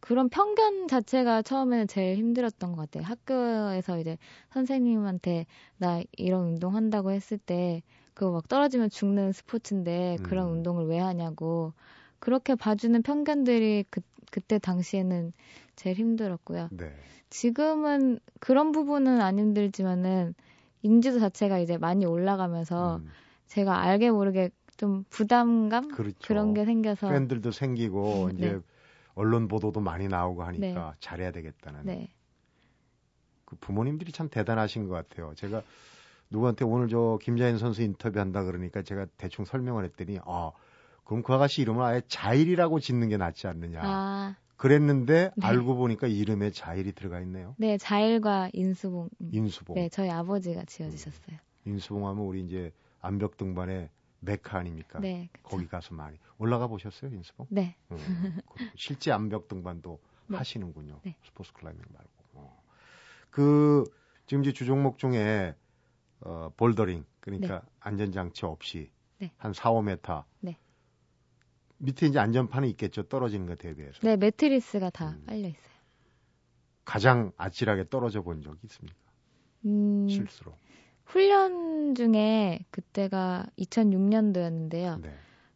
그런 0.00 0.28
편견 0.28 0.88
자체가 0.88 1.40
처음에는 1.40 1.86
제일 1.86 2.18
힘들었던 2.18 2.72
것 2.72 2.82
같아요. 2.82 3.04
학교에서 3.04 3.98
이제 3.98 4.18
선생님한테 4.50 5.46
나 5.78 6.02
이런 6.18 6.44
운동 6.48 6.76
한다고 6.76 7.12
했을 7.12 7.38
때 7.38 7.82
그거 8.12 8.30
막 8.32 8.46
떨어지면 8.46 8.90
죽는 8.90 9.32
스포츠인데 9.32 10.18
그런 10.22 10.48
음. 10.48 10.52
운동을 10.54 10.86
왜 10.86 10.98
하냐고 10.98 11.72
그렇게 12.18 12.54
봐주는 12.54 13.00
편견들이 13.02 13.86
그, 13.88 14.02
그때 14.30 14.58
당시에는 14.58 15.32
제일 15.76 15.96
힘들었고요. 15.96 16.68
네. 16.72 16.92
지금은 17.30 18.20
그런 18.38 18.72
부분은 18.72 19.22
안 19.22 19.38
힘들지만은 19.38 20.34
인지도 20.82 21.20
자체가 21.20 21.58
이제 21.58 21.78
많이 21.78 22.04
올라가면서 22.04 22.96
음. 22.96 23.08
제가 23.52 23.82
알게 23.82 24.10
모르게 24.10 24.50
좀 24.78 25.04
부담감 25.10 25.88
그렇죠. 25.88 26.16
그런 26.26 26.54
게 26.54 26.64
생겨서 26.64 27.10
팬들도 27.10 27.50
생기고 27.50 28.30
네. 28.32 28.34
이제 28.38 28.60
언론 29.14 29.46
보도도 29.46 29.80
많이 29.80 30.08
나오고 30.08 30.42
하니까 30.42 30.66
네. 30.90 30.96
잘해야 31.00 31.32
되겠다는 31.32 31.80
네. 31.84 32.08
그 33.44 33.56
부모님들이 33.56 34.10
참 34.10 34.30
대단하신 34.30 34.88
것 34.88 34.94
같아요. 34.94 35.34
제가 35.36 35.62
누구한테 36.30 36.64
오늘 36.64 36.88
저 36.88 37.18
김자인 37.20 37.58
선수 37.58 37.82
인터뷰한다 37.82 38.44
그러니까 38.44 38.80
제가 38.80 39.06
대충 39.18 39.44
설명을 39.44 39.84
했더니 39.84 40.18
아 40.24 40.52
그럼 41.04 41.22
그 41.22 41.34
아가씨 41.34 41.60
이름을 41.60 41.84
아예 41.84 42.00
자일이라고 42.08 42.80
짓는 42.80 43.10
게 43.10 43.18
낫지 43.18 43.48
않느냐. 43.48 43.80
아. 43.82 44.36
그랬는데 44.56 45.30
네. 45.36 45.46
알고 45.46 45.76
보니까 45.76 46.06
이름에 46.06 46.52
자일이 46.52 46.92
들어가 46.92 47.20
있네요. 47.20 47.54
네, 47.58 47.76
자일과 47.76 48.48
인수봉. 48.54 49.10
인수봉. 49.30 49.74
네, 49.74 49.90
저희 49.90 50.08
아버지가 50.08 50.64
지어주셨어요. 50.64 51.36
음. 51.36 51.70
인수봉 51.72 52.08
하면 52.08 52.24
우리 52.24 52.42
이제 52.42 52.72
암벽 53.02 53.36
등반의 53.36 53.90
메카 54.20 54.58
아닙니까? 54.58 55.00
네. 55.00 55.28
그쵸. 55.32 55.48
거기 55.48 55.66
가서 55.66 55.94
많이 55.94 56.16
올라가 56.38 56.68
보셨어요, 56.68 57.10
인수봉? 57.10 57.48
네. 57.50 57.76
음, 57.90 58.40
실제 58.76 59.10
암벽 59.10 59.48
등반도 59.48 60.00
네. 60.28 60.36
하시는군요. 60.38 61.00
네. 61.02 61.16
스포츠 61.24 61.52
클라이밍 61.52 61.82
말고. 61.92 62.10
어. 62.34 62.62
그 63.30 63.84
지금 64.26 64.42
이제 64.42 64.52
주종목 64.52 64.98
중에 64.98 65.54
어, 66.20 66.50
볼더링 66.56 67.04
그러니까 67.20 67.60
네. 67.60 67.66
안전장치 67.80 68.46
없이 68.46 68.90
네. 69.18 69.32
한 69.36 69.52
4, 69.52 69.70
5m 69.70 70.24
네. 70.40 70.56
밑에 71.78 72.06
이제 72.06 72.20
안전판이 72.20 72.70
있겠죠. 72.70 73.02
떨어지는 73.02 73.46
것에 73.46 73.56
대비해서. 73.56 73.98
네, 74.02 74.16
매트리스가 74.16 74.90
다 74.90 75.10
음. 75.10 75.24
깔려 75.26 75.48
있어요. 75.48 75.72
가장 76.84 77.32
아찔하게 77.36 77.88
떨어져 77.88 78.22
본 78.22 78.42
적이 78.42 78.58
있습니까? 78.64 78.96
음, 79.64 80.08
실수로. 80.08 80.56
훈련 81.04 81.94
중에 81.94 82.64
그때가 82.70 83.46
2006년도였는데요. 83.58 85.00
네. 85.00 85.14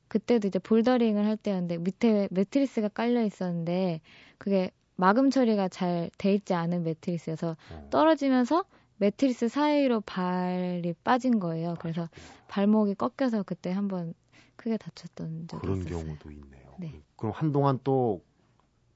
그때도 0.08 0.48
이제 0.48 0.58
볼더링을 0.58 1.24
할 1.26 1.36
때였는데 1.36 1.78
밑에 1.78 2.28
매트리스가 2.30 2.88
깔려 2.88 3.22
있었는데 3.22 4.00
그게 4.38 4.70
마금 4.96 5.30
처리가 5.30 5.68
잘 5.68 6.10
돼 6.18 6.34
있지 6.34 6.54
않은 6.54 6.82
매트리스여서 6.84 7.56
어. 7.72 7.88
떨어지면서 7.90 8.64
매트리스 8.98 9.48
사이로 9.48 10.00
발이 10.02 10.94
빠진 11.04 11.38
거예요. 11.38 11.74
그래서 11.80 12.08
발목이 12.48 12.94
꺾여서 12.94 13.42
그때 13.42 13.70
한번 13.72 14.14
크게 14.56 14.78
다쳤던 14.78 15.48
적이 15.48 15.60
그런 15.60 15.78
있었어요. 15.80 16.02
경우도 16.04 16.30
있네요. 16.30 16.74
네. 16.78 17.02
그럼 17.16 17.32
한동안 17.34 17.78
또 17.84 18.22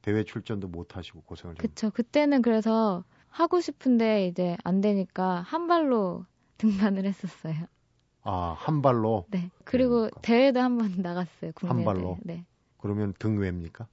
대회 0.00 0.25
출전도 0.25 0.69
못 0.69 0.97
하시고 0.97 1.21
고생을 1.23 1.57
그쵸. 1.57 1.90
그때는 1.90 2.40
그래서 2.40 3.04
하고 3.28 3.61
싶은데 3.61 4.26
이제 4.26 4.57
안 4.64 4.80
되니까 4.80 5.40
한 5.42 5.66
발로 5.66 6.25
등반을 6.60 7.04
했었어요. 7.04 7.54
아, 8.22 8.54
한 8.58 8.82
발로? 8.82 9.24
네. 9.30 9.50
그리고 9.64 9.94
그러니까. 10.00 10.20
대회도 10.20 10.60
한 10.60 10.78
번 10.78 10.92
나갔어요. 11.02 11.52
국내 11.54 11.74
한 11.74 11.84
발로? 11.84 12.18
대회. 12.24 12.36
네. 12.36 12.44
그러면 12.78 13.14
등외입니까? 13.18 13.86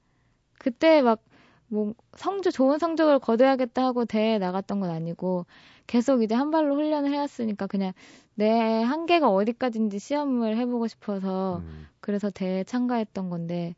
그때 0.59 1.01
막, 1.01 1.21
뭐, 1.67 1.93
성적, 2.15 2.51
좋은 2.51 2.77
성적을 2.79 3.19
거둬야겠다 3.19 3.83
하고 3.85 4.05
대회에 4.05 4.37
나갔던 4.39 4.79
건 4.79 4.89
아니고, 4.89 5.45
계속 5.85 6.21
이제 6.23 6.35
한 6.35 6.51
발로 6.51 6.75
훈련을 6.75 7.11
해왔으니까 7.11 7.67
그냥 7.67 7.93
내 8.35 8.49
한계가 8.83 9.29
어디까지인지 9.29 9.99
시험을 9.99 10.57
해보고 10.57 10.87
싶어서, 10.87 11.59
음. 11.59 11.87
그래서 12.01 12.29
대회에 12.29 12.63
참가했던 12.65 13.29
건데, 13.29 13.75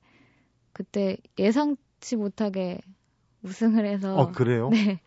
그때 0.73 1.17
예상치 1.37 2.15
못하게 2.15 2.79
우승을 3.43 3.85
해서. 3.85 4.15
어, 4.17 4.31
그래요? 4.31 4.69
네. 4.73 4.99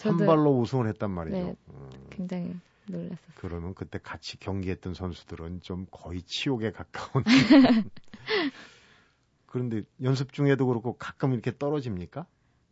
한 0.00 0.16
발로 0.18 0.58
우승을 0.60 0.88
했단 0.88 1.10
말이죠. 1.10 1.36
네, 1.36 1.54
음. 1.70 1.90
굉장히 2.10 2.54
놀랐었어요. 2.88 3.18
그러면 3.34 3.74
그때 3.74 3.98
같이 3.98 4.38
경기했던 4.38 4.94
선수들은 4.94 5.60
좀 5.62 5.86
거의 5.90 6.22
치욕에 6.22 6.72
가까운. 6.72 7.24
그런데 9.46 9.82
연습 10.02 10.32
중에도 10.32 10.66
그렇고 10.66 10.96
가끔 10.96 11.32
이렇게 11.32 11.56
떨어집니까? 11.56 12.26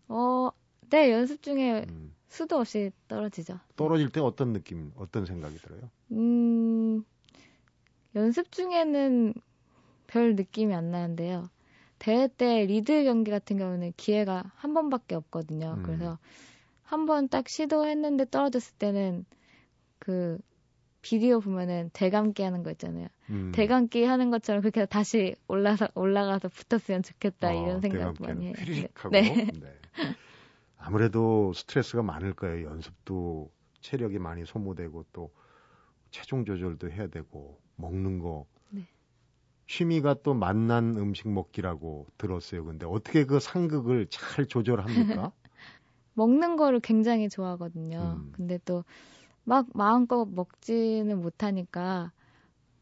어, 0.08 0.50
네, 0.90 1.12
연습 1.12 1.42
중에 1.42 1.86
음. 1.88 2.14
수도 2.28 2.56
없이 2.58 2.90
떨어지죠. 3.08 3.58
떨어질 3.76 4.10
때 4.10 4.20
어떤 4.20 4.52
느낌, 4.52 4.92
어떤 4.96 5.24
생각이 5.26 5.56
들어요? 5.58 5.90
음, 6.12 7.04
연습 8.14 8.50
중에는 8.50 9.34
별 10.06 10.34
느낌이 10.36 10.74
안 10.74 10.90
나는데요. 10.90 11.48
대회 11.98 12.26
때 12.28 12.66
리드 12.66 13.04
경기 13.04 13.30
같은 13.30 13.58
경우는 13.58 13.92
기회가 13.96 14.50
한 14.56 14.74
번밖에 14.74 15.14
없거든요. 15.14 15.74
음. 15.78 15.82
그래서 15.84 16.18
한 16.82 17.06
번 17.06 17.28
딱 17.28 17.48
시도했는데 17.48 18.26
떨어졌을 18.30 18.74
때는 18.78 19.24
그 20.02 20.36
비디오 21.00 21.38
보면은 21.38 21.90
대감기 21.92 22.42
하는 22.42 22.64
거 22.64 22.72
있잖아요. 22.72 23.06
음. 23.30 23.52
대감기 23.54 24.02
하는 24.02 24.30
것처럼 24.30 24.62
그렇게 24.62 24.84
다시 24.84 25.36
올라서 25.46 25.88
올라가서 25.94 26.48
붙었으면 26.48 27.04
좋겠다 27.04 27.50
어, 27.50 27.52
이런 27.52 27.80
생각 27.80 28.20
많이 28.20 28.46
해요. 28.46 28.54
휘릭하고. 28.58 29.10
네. 29.10 29.46
네. 29.60 29.80
아무래도 30.76 31.52
스트레스가 31.52 32.02
많을 32.02 32.32
거예요. 32.32 32.66
연습도 32.66 33.52
체력이 33.80 34.18
많이 34.18 34.44
소모되고 34.44 35.04
또 35.12 35.30
체중 36.10 36.44
조절도 36.44 36.90
해야 36.90 37.06
되고 37.06 37.60
먹는 37.76 38.18
거. 38.18 38.46
네. 38.70 38.88
취미가 39.68 40.16
또 40.24 40.34
맛난 40.34 40.96
음식 40.96 41.28
먹기라고 41.28 42.08
들었어요. 42.18 42.64
근데 42.64 42.86
어떻게 42.86 43.24
그 43.24 43.38
상극을 43.38 44.08
잘 44.10 44.46
조절합니까? 44.46 45.30
먹는 46.14 46.56
거를 46.56 46.80
굉장히 46.80 47.28
좋아하거든요. 47.28 48.18
음. 48.20 48.32
근데 48.32 48.58
또 48.64 48.84
막 49.44 49.66
마음껏 49.74 50.24
먹지는 50.26 51.20
못하니까 51.20 52.12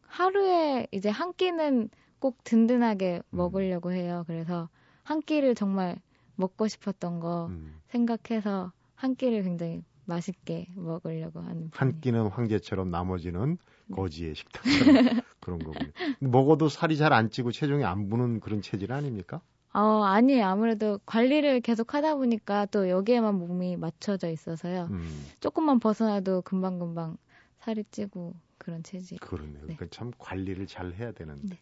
하루에 0.01 0.87
이제 0.91 1.09
한 1.09 1.33
끼는 1.33 1.89
꼭 2.19 2.43
든든하게 2.43 3.21
음. 3.31 3.37
먹으려고 3.37 3.91
해요. 3.91 4.23
그래서 4.27 4.69
한 5.03 5.21
끼를 5.21 5.55
정말 5.55 6.01
먹고 6.35 6.67
싶었던 6.67 7.19
거 7.19 7.47
음. 7.49 7.81
생각해서 7.87 8.73
한 8.95 9.15
끼를 9.15 9.43
굉장히 9.43 9.83
맛있게 10.05 10.67
먹으려고 10.75 11.39
하는 11.41 11.71
편이에요. 11.71 11.71
한 11.71 11.99
끼는 12.01 12.27
황제처럼 12.27 12.89
나머지는 12.91 13.57
네. 13.87 13.95
거지의 13.95 14.35
식탁처럼 14.35 14.99
그런 15.39 15.63
거군요. 15.63 15.91
먹어도 16.19 16.69
살이 16.69 16.97
잘 16.97 17.13
안 17.13 17.29
찌고 17.29 17.51
체중이 17.51 17.83
안 17.83 18.09
부는 18.09 18.39
그런 18.39 18.61
체질 18.61 18.91
아닙니까? 18.93 19.41
어, 19.73 20.03
아니에요. 20.03 20.45
아무래도 20.45 20.99
관리를 21.05 21.61
계속 21.61 21.93
하다 21.93 22.15
보니까 22.15 22.65
또 22.67 22.89
여기에만 22.89 23.35
몸이 23.35 23.77
맞춰져 23.77 24.29
있어서요. 24.29 24.87
음. 24.91 25.25
조금만 25.39 25.79
벗어나도 25.79 26.41
금방금방 26.41 27.17
살이 27.59 27.83
찌고 27.89 28.33
그런 28.57 28.83
체질. 28.83 29.19
그러네요. 29.19 29.61
네. 29.61 29.75
그러니까 29.75 29.87
참 29.89 30.11
관리를 30.17 30.67
잘 30.67 30.93
해야 30.93 31.11
되는데. 31.11 31.47
네. 31.47 31.59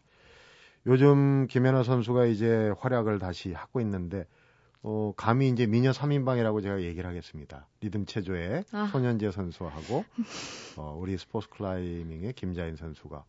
요즘 0.85 1.47
김연아 1.47 1.83
선수가 1.83 2.25
이제 2.25 2.73
활약을 2.79 3.19
다시 3.19 3.53
하고 3.53 3.79
있는데 3.81 4.25
어, 4.81 5.13
감히 5.15 5.49
이제 5.49 5.67
미녀 5.67 5.91
3인방이라고 5.91 6.63
제가 6.63 6.81
얘기를 6.81 7.07
하겠습니다. 7.07 7.67
리듬 7.81 8.05
체조의 8.05 8.63
아. 8.71 8.87
손현재 8.91 9.31
선수하고 9.31 10.05
어, 10.77 10.97
우리 10.99 11.17
스포츠 11.17 11.49
클라이밍의 11.49 12.33
김자인 12.33 12.75
선수가 12.75 13.23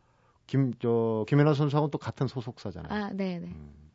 김, 0.46 0.72
저, 0.80 1.24
김연아 1.28 1.54
선수하고 1.54 1.90
또 1.90 1.98
같은 1.98 2.26
소속사잖아요. 2.28 2.92
아, 2.92 3.12
네네. 3.12 3.46
음. 3.46 3.89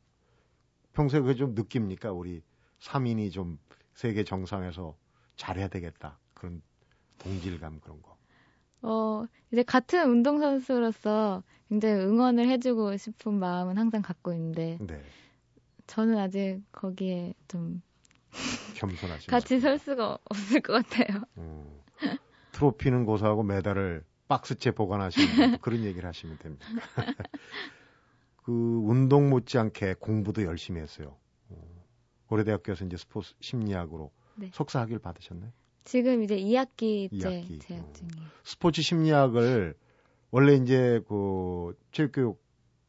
평소에 0.96 1.20
그게 1.20 1.36
좀 1.36 1.54
느낍니까? 1.54 2.12
우리 2.12 2.42
3인이 2.80 3.32
좀 3.32 3.60
세계 3.94 4.24
정상에서 4.24 4.98
잘해야 5.36 5.68
되겠다. 5.68 6.18
그런 6.34 6.62
동질감 7.20 7.80
그런 7.82 8.02
거. 8.02 8.16
어, 8.82 9.26
이제 9.52 9.64
같은 9.64 10.10
운동선수로서 10.10 11.44
굉장히 11.70 11.96
응원을 11.96 12.48
해주고 12.48 12.98
싶은 12.98 13.34
마음은 13.34 13.78
항상 13.78 14.02
갖고 14.02 14.34
있는데. 14.34 14.78
네. 14.82 15.02
저는 15.88 16.18
아직 16.18 16.62
거기에 16.72 17.34
좀. 17.48 17.82
겸손하시 18.76 19.28
같이 19.28 19.60
설 19.62 19.78
수가 19.80 20.18
없을 20.26 20.60
것 20.60 20.74
같아요. 20.74 21.22
음, 21.38 21.82
트로피는 22.52 23.06
고사하고 23.06 23.44
메달을 23.44 24.04
박스째 24.28 24.72
보관하시는 24.72 25.60
그런 25.62 25.84
얘기를 25.84 26.08
하시면 26.08 26.38
됩니다. 26.40 26.66
그 28.46 28.52
운동 28.84 29.30
못지않게 29.30 29.96
공부도 30.00 30.44
열심히 30.44 30.80
했어요. 30.80 31.16
어, 31.50 31.58
고려대학교에서 32.28 32.86
이제 32.86 32.96
스포츠 32.96 33.34
심리학으로 33.40 34.12
네. 34.36 34.52
석사 34.54 34.82
학위를 34.82 35.00
받으셨나요? 35.00 35.52
지금 35.84 36.22
이제 36.24 36.38
2학기째 36.38 37.12
2학기. 37.12 37.60
재학 37.62 37.86
어. 37.86 37.94
중이에요. 37.94 38.28
스포츠 38.44 38.82
심리학을 38.84 39.76
원래 40.32 40.54
이제 40.56 41.02
그 41.08 41.76
체육교육 41.92 42.40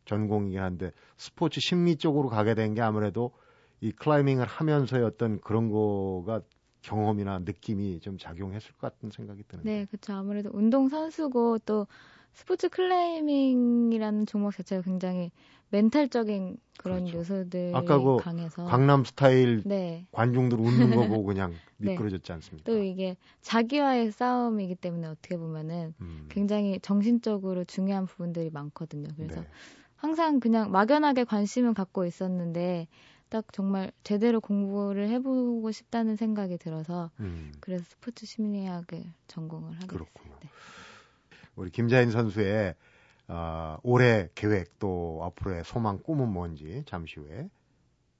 전공이긴 0.05 0.61
한데 0.61 0.93
스포츠 1.17 1.61
심리 1.61 1.97
쪽으로 1.97 2.29
가게 2.29 2.55
된 2.55 2.75
게 2.75 2.81
아무래도 2.83 3.33
이 3.81 3.93
클라이밍을 3.93 4.47
하면서의 4.47 5.05
어떤 5.05 5.41
그런 5.41 5.71
거가 5.71 6.43
경험이나 6.83 7.41
느낌이 7.41 8.01
좀 8.01 8.17
작용했을 8.19 8.73
것 8.73 8.81
같은 8.81 9.11
생각이 9.11 9.43
드는데. 9.49 9.71
네, 9.71 9.85
그렇죠. 9.87 10.13
아무래도 10.13 10.51
운동 10.53 10.89
선수고 10.89 11.59
또 11.61 11.87
스포츠 12.33 12.69
클라이밍이라는 12.69 14.27
종목 14.27 14.53
자체가 14.55 14.83
굉장히 14.83 15.31
멘탈적인 15.71 16.59
그런 16.79 17.07
그렇죠. 17.07 17.19
요소들이 17.19 17.75
아까 17.75 17.99
그 17.99 18.19
강해서 18.19 18.65
강남 18.67 19.05
스타일 19.05 19.63
네. 19.65 20.07
관중들 20.13 20.59
웃는 20.59 20.95
거 20.95 21.09
보고 21.09 21.25
그냥 21.25 21.53
네. 21.79 21.93
미끄러졌지 21.93 22.33
않습니까? 22.33 22.71
또 22.71 22.79
이게 22.83 23.17
자기와의 23.41 24.13
싸움이기 24.13 24.77
때문에 24.77 25.09
어떻게 25.09 25.37
보면은 25.37 25.95
음. 26.01 26.27
굉장히 26.31 26.79
정신적으로 26.81 27.65
중요한 27.65 28.07
부분들이 28.07 28.51
많거든요. 28.51 29.09
그래서 29.17 29.41
네. 29.41 29.47
항상 29.97 30.41
그냥 30.41 30.71
막연하게 30.71 31.25
관심은 31.25 31.75
갖고 31.75 32.05
있었는데 32.05 32.87
딱 33.29 33.53
정말 33.53 33.91
제대로 34.05 34.41
공부를 34.41 35.09
해보고 35.09 35.73
싶다는 35.73 36.15
생각이 36.17 36.59
들어서 36.59 37.11
음. 37.19 37.53
그래서 37.61 37.85
스포츠 37.89 38.25
심리학을 38.25 39.03
전공을 39.27 39.75
하게 39.75 39.87
그렇군요. 39.89 40.37
됐어요. 40.37 40.41
네. 40.43 40.49
우리 41.57 41.71
김자인 41.71 42.11
선수의 42.11 42.75
어, 43.29 43.79
올해 43.83 44.29
계획 44.35 44.79
또 44.79 45.21
앞으로의 45.25 45.65
소망 45.65 45.99
꿈은 45.99 46.29
뭔지 46.29 46.85
잠시 46.87 47.19
후에 47.19 47.49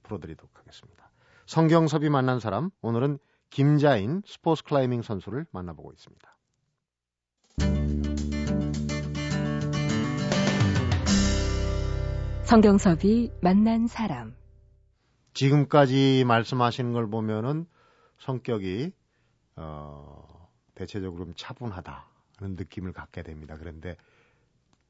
풀어드리도록 0.03 0.51
하겠습니다. 0.59 1.09
성경섭이 1.45 2.09
만난 2.09 2.39
사람 2.39 2.71
오늘은 2.81 3.19
김자인 3.49 4.21
스포츠 4.25 4.63
클라이밍 4.63 5.01
선수를 5.01 5.45
만나보고 5.51 5.93
있습니다. 5.93 6.37
성경섭이 12.43 13.31
만난 13.41 13.87
사람 13.87 14.35
지금까지 15.33 16.23
말씀하시는 16.25 16.91
걸 16.93 17.09
보면은 17.09 17.65
성격이 18.19 18.91
어, 19.57 20.49
대체적으로 20.73 21.25
좀 21.25 21.33
차분하다 21.35 22.16
는 22.39 22.55
느낌을 22.55 22.93
갖게 22.93 23.23
됩니다. 23.23 23.57
그런데 23.57 23.97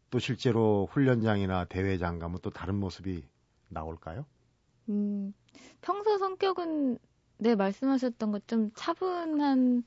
또 0.09 0.19
실제로 0.19 0.87
훈련장이나 0.91 1.65
대회장 1.65 2.19
가면 2.19 2.39
또 2.41 2.49
다른 2.49 2.75
모습이 2.75 3.27
나올까요? 3.69 4.25
음, 4.89 5.33
평소 5.81 6.17
성격은 6.17 6.97
네 7.39 7.55
말씀하셨던 7.55 8.31
것 8.31 8.47
좀 8.47 8.71
차분한 8.75 9.83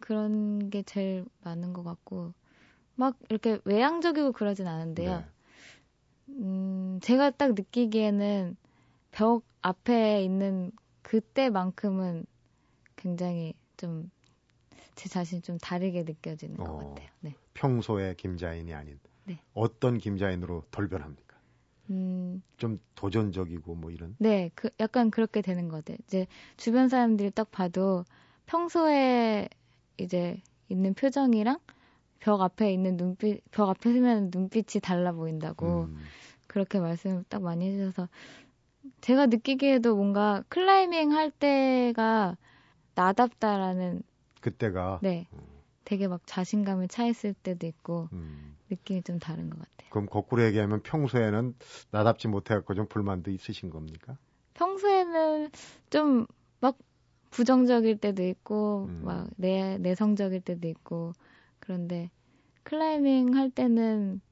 그런 0.00 0.70
게 0.70 0.82
제일 0.82 1.24
많은 1.42 1.72
것 1.72 1.82
같고 1.84 2.32
막 2.96 3.16
이렇게 3.30 3.58
외향적이고 3.64 4.32
그러진 4.32 4.66
않은데요. 4.66 5.20
네. 5.20 5.24
음, 6.28 6.98
제가 7.02 7.30
딱 7.30 7.54
느끼기에는 7.54 8.56
벽 9.12 9.44
앞에 9.62 10.22
있는 10.24 10.72
그때만큼은 11.02 12.26
굉장히 12.96 13.54
좀 13.76 14.10
제 14.94 15.08
자신이 15.08 15.42
좀 15.42 15.58
다르게 15.58 16.02
느껴지는 16.02 16.60
어, 16.60 16.64
것 16.64 16.76
같아요. 16.78 17.08
네. 17.20 17.34
평소의 17.54 18.16
김자인이 18.16 18.72
아닌 18.74 18.98
네. 19.24 19.38
어떤 19.52 19.98
김자인으로 19.98 20.64
돌변합니까? 20.70 21.36
음, 21.90 22.42
좀 22.56 22.80
도전적이고 22.94 23.74
뭐 23.74 23.90
이런. 23.90 24.16
네, 24.18 24.50
그 24.54 24.70
약간 24.80 25.10
그렇게 25.10 25.42
되는 25.42 25.68
것 25.68 25.78
같아요. 25.78 25.98
이제 26.06 26.26
주변 26.56 26.88
사람들이 26.88 27.30
딱 27.30 27.50
봐도 27.50 28.04
평소에 28.46 29.48
이제 29.98 30.42
있는 30.68 30.94
표정이랑 30.94 31.58
벽 32.20 32.40
앞에 32.40 32.72
있는 32.72 32.96
눈빛, 32.96 33.42
벽 33.50 33.68
앞에 33.68 33.92
서면 33.92 34.30
눈빛이 34.32 34.80
달라 34.82 35.12
보인다고 35.12 35.84
음. 35.84 35.98
그렇게 36.46 36.80
말씀을 36.80 37.24
딱 37.28 37.42
많이 37.42 37.68
해주셔서 37.68 38.08
제가 39.00 39.26
느끼기에도 39.26 39.96
뭔가 39.96 40.42
클라이밍 40.48 41.12
할 41.12 41.30
때가 41.30 42.36
나답다라는 42.94 44.02
그때가 44.44 45.00
네 45.02 45.26
음. 45.32 45.38
되게 45.84 46.08
막 46.08 46.20
자신감을 46.26 46.88
차있을 46.88 47.34
때도 47.34 47.66
있고 47.66 48.08
음. 48.12 48.56
느낌이 48.70 49.02
좀 49.02 49.18
다른 49.18 49.48
것 49.50 49.58
같아요. 49.58 49.90
그럼 49.90 50.06
거꾸로 50.06 50.42
얘기하면 50.44 50.82
평소에는 50.82 51.54
나답지 51.90 52.28
못해갖고 52.28 52.74
좀 52.74 52.86
불만도 52.86 53.30
있으신 53.30 53.70
겁니까? 53.70 54.16
평소에는 54.54 55.50
좀 55.90 56.26
막 56.60 56.78
부정적일 57.30 57.98
때도 57.98 58.22
있고 58.22 58.86
음. 58.88 59.02
막 59.04 59.28
내, 59.36 59.76
내성적일 59.78 60.40
때도 60.40 60.66
있고 60.68 61.12
그런데 61.58 62.10
클라이밍 62.62 63.34
할 63.34 63.50
때는 63.50 64.22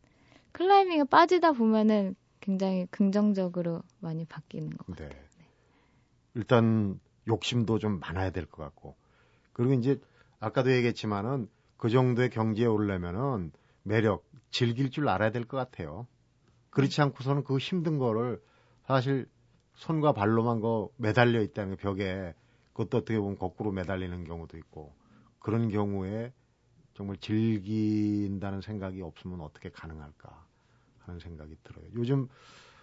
클라이밍에 0.52 1.04
빠지다 1.04 1.52
보면은 1.52 2.14
굉장히 2.40 2.86
긍정적으로 2.90 3.82
많이 4.00 4.24
바뀌는 4.24 4.70
것 4.70 4.86
같아요. 4.86 5.08
네. 5.10 5.14
네. 5.14 5.44
일단 6.34 6.98
욕심도 7.28 7.78
좀 7.78 8.00
많아야 8.00 8.30
될 8.30 8.46
것 8.46 8.62
같고 8.62 8.96
그리고 9.52 9.74
이제 9.74 10.00
아까도 10.40 10.72
얘기했지만은 10.72 11.48
그 11.76 11.88
정도의 11.88 12.30
경지에 12.30 12.66
오르려면은 12.66 13.52
매력 13.82 14.24
즐길 14.50 14.90
줄 14.90 15.08
알아야 15.08 15.30
될 15.30 15.44
것 15.44 15.56
같아요. 15.56 16.06
그렇지 16.70 16.96
네. 16.96 17.02
않고서는 17.02 17.44
그 17.44 17.58
힘든 17.58 17.98
거를 17.98 18.40
사실 18.86 19.28
손과 19.74 20.12
발로만 20.12 20.60
거 20.60 20.90
매달려 20.96 21.42
있다는 21.42 21.76
벽에 21.76 22.34
그것도 22.72 22.98
어떻게 22.98 23.18
보면 23.18 23.36
거꾸로 23.36 23.72
매달리는 23.72 24.24
경우도 24.24 24.56
있고 24.58 24.94
그런 25.38 25.68
경우에 25.68 26.32
정말 26.94 27.16
즐긴다는 27.18 28.60
생각이 28.60 29.02
없으면 29.02 29.40
어떻게 29.40 29.70
가능할까 29.70 30.46
하는 31.00 31.20
생각이 31.20 31.56
들어요. 31.64 31.86
요즘 31.94 32.28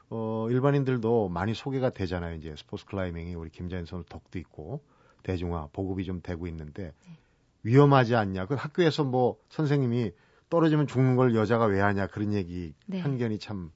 어 0.10 0.47
일반인들도 0.49 1.29
많이 1.29 1.53
소개가 1.53 1.91
되잖아요. 1.91 2.36
이제 2.36 2.55
스포츠 2.58 2.86
클라이밍이 2.86 3.36
우리 3.36 3.49
김자연 3.49 3.86
선수 3.86 4.10
덕도 4.10 4.39
있고 4.39 4.84
대중화 5.23 5.69
보급이 5.73 6.05
좀 6.05 6.21
되고 6.21 6.47
있는데 6.47 6.93
네. 7.08 7.17
위험하지 7.63 8.15
않냐? 8.15 8.45
그 8.45 8.55
학교에서 8.55 9.03
뭐 9.03 9.38
선생님이 9.49 10.12
떨어지면 10.49 10.88
죽는 10.88 11.15
걸 11.15 11.36
여자가 11.36 11.65
왜 11.65 11.79
하냐 11.82 12.08
그런 12.08 12.34
얘기 12.34 12.73
네. 12.86 13.01
편견이 13.01 13.39
참 13.39 13.71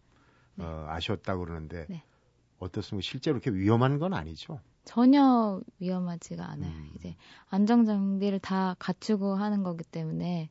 네. 0.56 0.66
어, 0.66 0.86
아쉬웠다고 0.90 1.46
그러는데 1.46 1.86
네. 1.90 2.04
어떻습니까? 2.60 3.06
실제로 3.06 3.38
이렇게 3.38 3.52
위험한 3.52 4.00
건 4.00 4.14
아니죠? 4.14 4.60
전혀 4.86 5.62
위험하지가 5.80 6.46
않아요. 6.52 6.72
음. 6.72 6.92
이제 6.96 7.16
안정 7.50 7.86
장비를 7.86 8.40
다 8.40 8.76
갖추고 8.80 9.36
하는 9.36 9.64
거기 9.64 9.84
때문에 9.84 10.50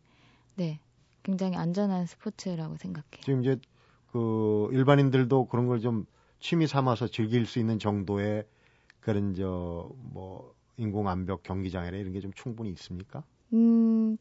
네 0.56 0.80
굉장히 1.22 1.56
안전한 1.56 2.06
스포츠라고 2.06 2.76
생각해요. 2.76 3.22
지금 3.22 3.40
이제 3.40 3.58
그 4.12 4.68
일반인들도 4.72 5.46
그런 5.46 5.66
걸 5.66 5.80
좀 5.80 6.06
취미 6.40 6.66
삼아서 6.66 7.06
즐길 7.06 7.46
수 7.46 7.58
있는 7.60 7.78
정도의 7.78 8.46
그런 9.00 9.34
저 9.34 9.90
뭐 10.12 10.54
인공 10.76 11.08
암벽 11.08 11.42
경기장이나 11.42 11.96
이런 11.96 12.12
게 12.12 12.20
좀 12.20 12.32
충분히 12.34 12.70
있습니까? 12.70 13.24
음 13.52 14.16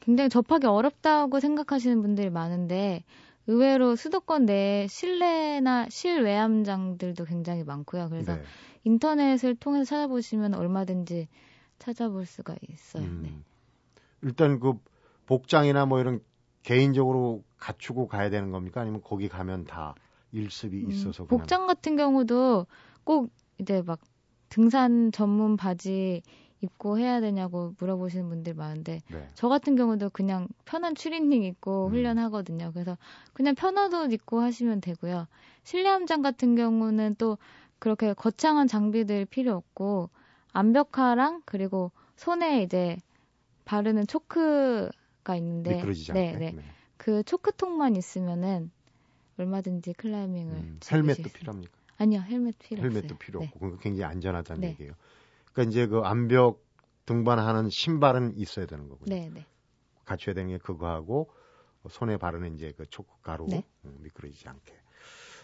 굉장히 0.00 0.30
접하기 0.30 0.66
어렵다고 0.66 1.40
생각하시는 1.40 2.00
분들이 2.02 2.30
많은데 2.30 3.04
의외로 3.46 3.96
수도권 3.96 4.46
내 4.46 4.86
실내나 4.88 5.88
실외암장들도 5.90 7.24
굉장히 7.24 7.64
많고요. 7.64 8.08
그래서 8.10 8.36
네. 8.36 8.42
인터넷을 8.84 9.56
통해서 9.56 9.84
찾아보시면 9.84 10.54
얼마든지 10.54 11.28
찾아볼 11.78 12.26
수가 12.26 12.56
있어요. 12.68 13.04
음. 13.04 13.22
네. 13.22 13.34
일단 14.22 14.60
그 14.60 14.74
복장이나 15.26 15.86
뭐 15.86 16.00
이런 16.00 16.20
개인적으로 16.62 17.42
갖추고 17.58 18.08
가야 18.08 18.30
되는 18.30 18.50
겁니까? 18.50 18.80
아니면 18.82 19.00
거기 19.02 19.28
가면 19.28 19.64
다 19.64 19.94
일습이 20.32 20.78
음, 20.82 20.88
있어서 20.90 21.24
음, 21.24 21.28
복장 21.28 21.66
같은 21.66 21.96
경우도 21.96 22.66
꼭 23.04 23.30
이제 23.58 23.82
막 23.82 24.00
등산 24.50 25.12
전문 25.12 25.56
바지 25.56 26.22
입고 26.60 26.98
해야 26.98 27.20
되냐고 27.20 27.74
물어보시는 27.78 28.28
분들 28.28 28.54
많은데 28.54 29.00
네. 29.10 29.30
저 29.34 29.48
같은 29.48 29.76
경우도 29.76 30.10
그냥 30.10 30.46
편한 30.66 30.94
추리닝 30.94 31.42
입고 31.42 31.86
음. 31.86 31.92
훈련하거든요. 31.92 32.72
그래서 32.72 32.98
그냥 33.32 33.54
편한 33.54 33.94
옷 33.94 34.12
입고 34.12 34.40
하시면 34.40 34.82
되고요. 34.82 35.26
실내 35.62 35.88
함장 35.88 36.20
같은 36.20 36.56
경우는 36.56 37.14
또 37.16 37.38
그렇게 37.78 38.12
거창한 38.12 38.66
장비들 38.66 39.24
필요 39.24 39.54
없고 39.54 40.10
암벽화랑 40.52 41.42
그리고 41.46 41.92
손에 42.16 42.62
이제 42.62 42.98
바르는 43.64 44.06
초크가 44.06 45.36
있는데 45.36 45.82
네, 46.12 46.12
네. 46.12 46.52
네. 46.54 46.64
그 46.98 47.22
초크통만 47.22 47.96
있으면은 47.96 48.70
얼마든지 49.38 49.94
클라이밍을 49.94 50.52
음, 50.54 50.80
헬멧도 50.90 51.30
필요합니까? 51.30 51.79
아니요, 52.00 52.20
헬멧 52.22 52.58
필요 52.58 52.82
헬멧도 52.82 53.14
없어요. 53.14 53.18
필요 53.18 53.40
없고 53.42 53.70
네. 53.72 53.76
굉장히 53.80 54.10
안전하다는 54.10 54.60
네. 54.62 54.68
얘기예요. 54.70 54.92
그러니까 55.52 55.70
이제 55.70 55.86
그 55.86 56.00
암벽 56.00 56.64
등반하는 57.04 57.68
신발은 57.68 58.36
있어야 58.36 58.66
되는 58.66 58.88
거고요. 58.88 59.04
네, 59.06 59.28
네. 59.32 59.44
갖춰야 60.06 60.34
되는 60.34 60.50
게 60.50 60.58
그거하고 60.58 61.30
손에 61.88 62.16
바르는 62.16 62.54
이제 62.54 62.72
그 62.76 62.86
초크 62.86 63.20
가루 63.22 63.46
네. 63.48 63.64
음, 63.84 63.98
미끄러지지 64.00 64.48
않게. 64.48 64.74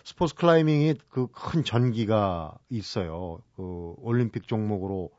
스포츠 0.04 0.34
클라이밍이 0.34 0.94
그 1.08 1.26
큰 1.28 1.62
전기가 1.64 2.56
있어요. 2.70 3.40
그 3.56 3.94
올림픽 3.98 4.46
종목으로 4.48 5.10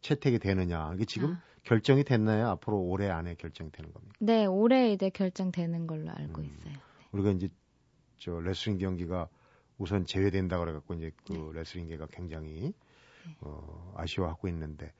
채택이 0.00 0.38
되느냐. 0.38 0.92
이게 0.94 1.04
지금 1.04 1.34
아. 1.34 1.42
결정이 1.64 2.04
됐나요? 2.04 2.48
앞으로 2.48 2.80
올해 2.80 3.10
안에 3.10 3.34
결정이 3.34 3.70
되는 3.70 3.92
겁니까? 3.92 4.14
네, 4.18 4.46
올해 4.46 4.92
이제 4.92 5.10
결정되는 5.10 5.86
걸로 5.86 6.10
알고 6.10 6.40
음. 6.40 6.46
있어요. 6.46 6.72
네. 6.72 6.80
우리가 7.12 7.30
이제 7.32 7.48
저 8.18 8.40
레슬링 8.40 8.78
경기가 8.78 9.28
우선 9.80 10.04
제외된다 10.04 10.58
그래 10.58 10.72
갖고 10.72 10.92
이제 10.94 11.10
그 11.26 11.32
네. 11.32 11.52
레슬링계가 11.54 12.06
굉장히 12.12 12.74
네. 13.24 13.36
어, 13.40 13.94
아쉬워하고 13.96 14.46
있는데 14.48 14.92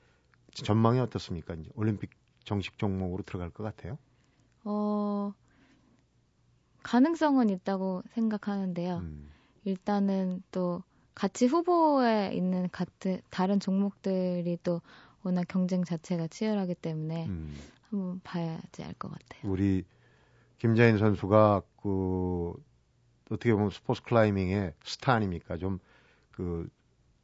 전망이 0.53 0.99
어떻습니까? 0.99 1.55
이제 1.55 1.71
올림픽 1.75 2.11
정식 2.45 2.79
종목으로 2.79 3.23
들어갈 3.23 3.51
것 3.51 3.63
같아요? 3.63 3.99
어, 4.65 5.33
가능성은 6.83 7.51
있다고 7.51 8.03
생각하는데요. 8.15 8.97
음. 8.99 9.31
일단은 9.65 10.43
또 10.51 10.83
같이 11.15 11.45
후보에 11.45 12.33
있는 12.33 12.71
같은 12.71 13.21
다른 13.29 13.61
종목들이 13.61 14.59
또 14.63 14.81
워낙 15.23 15.45
경쟁 15.47 15.85
자체가 15.85 16.29
치열하기 16.29 16.75
때문에 16.77 17.27
음. 17.27 17.55
한번 17.91 18.21
봐야지 18.25 18.83
알 18.83 18.95
것 18.95 19.11
같아요. 19.11 19.53
우리 19.53 19.85
김자인 20.57 20.97
선수가 20.97 21.63
그 21.83 22.55
어떻게 23.31 23.53
보면 23.53 23.71
스포츠 23.71 24.03
클라이밍의 24.03 24.75
스타 24.85 25.15
아닙니까? 25.15 25.57
좀 25.57 25.79
그 26.41 26.69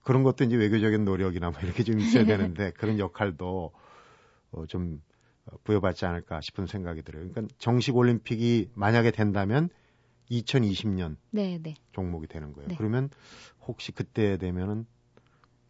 그런 0.02 0.22
것도 0.22 0.44
이제 0.44 0.56
외교적인 0.56 1.04
노력이나 1.04 1.50
뭐 1.50 1.58
이렇게 1.62 1.82
좀 1.82 1.98
있어야 1.98 2.24
되는데 2.26 2.70
그런 2.76 2.98
역할도 2.98 3.72
어, 4.52 4.66
좀 4.66 5.02
부여받지 5.64 6.04
않을까 6.04 6.40
싶은 6.42 6.66
생각이 6.66 7.02
들어요. 7.02 7.28
그러니까 7.28 7.54
정식 7.58 7.96
올림픽이 7.96 8.70
만약에 8.74 9.10
된다면 9.10 9.70
2020년 10.30 11.16
네, 11.30 11.58
네. 11.62 11.74
종목이 11.92 12.26
되는 12.26 12.52
거예요. 12.52 12.68
네. 12.68 12.74
그러면 12.76 13.08
혹시 13.66 13.92
그때 13.92 14.36
되면은 14.36 14.86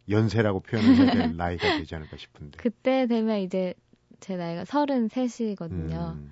연세라고 0.09 0.59
표현을 0.59 0.95
해야 0.97 1.11
될 1.13 1.37
나이가 1.37 1.77
되지 1.77 1.95
않을까 1.95 2.17
싶은데. 2.17 2.57
그때 2.57 3.07
되면 3.07 3.39
이제 3.39 3.73
제 4.19 4.35
나이가 4.35 4.63
33이거든요. 4.63 6.15
음. 6.15 6.31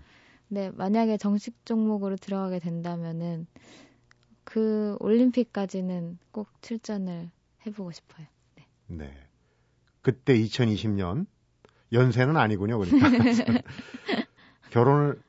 근데 0.50 0.70
만약에 0.72 1.18
정식 1.18 1.66
종목으로 1.66 2.18
들어가게 2.18 2.60
된다면은 2.60 3.48
그 4.46 4.96
올림픽까지는 5.00 6.18
꼭 6.32 6.48
출전을 6.62 7.30
해보고 7.66 7.92
싶어요. 7.92 8.26
네. 8.56 8.68
네. 8.88 9.14
그때 10.02 10.38
2020년 10.38 11.26
연세는 11.92 12.38
아니군요. 12.38 12.80
그러니까 12.80 13.10
결혼을 14.72 15.22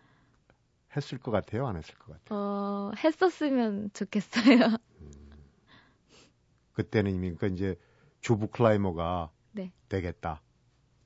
했을 0.96 1.18
것 1.18 1.30
같아요? 1.30 1.66
안 1.66 1.76
했을 1.76 1.94
것 1.96 2.12
같아요? 2.12 2.38
어, 2.38 2.92
했었으면 2.96 3.90
좋겠어요. 3.92 4.76
음, 5.00 5.12
그때는 6.72 7.12
이미 7.14 7.32
그러니까 7.34 7.46
이제 7.48 7.76
주부 8.20 8.48
클라이머가 8.48 9.30
네. 9.52 9.72
되겠다. 9.88 10.42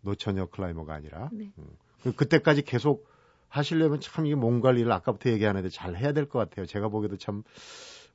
노처녀 0.03 0.47
클라이머가 0.47 0.95
아니라. 0.95 1.29
네. 1.33 1.53
음. 1.59 1.67
그, 2.03 2.13
그때까지 2.15 2.63
계속 2.63 3.07
하시려면 3.49 4.01
참 4.01 4.27
이게 4.27 4.35
몸 4.35 4.61
관리를 4.61 4.91
아까부터 4.93 5.31
얘기하는데 5.31 5.69
잘 5.71 5.97
해야 5.97 6.13
될 6.13 6.29
것 6.29 6.39
같아요. 6.39 6.67
제가 6.67 6.89
보기에도 6.89 7.17
참 7.17 7.43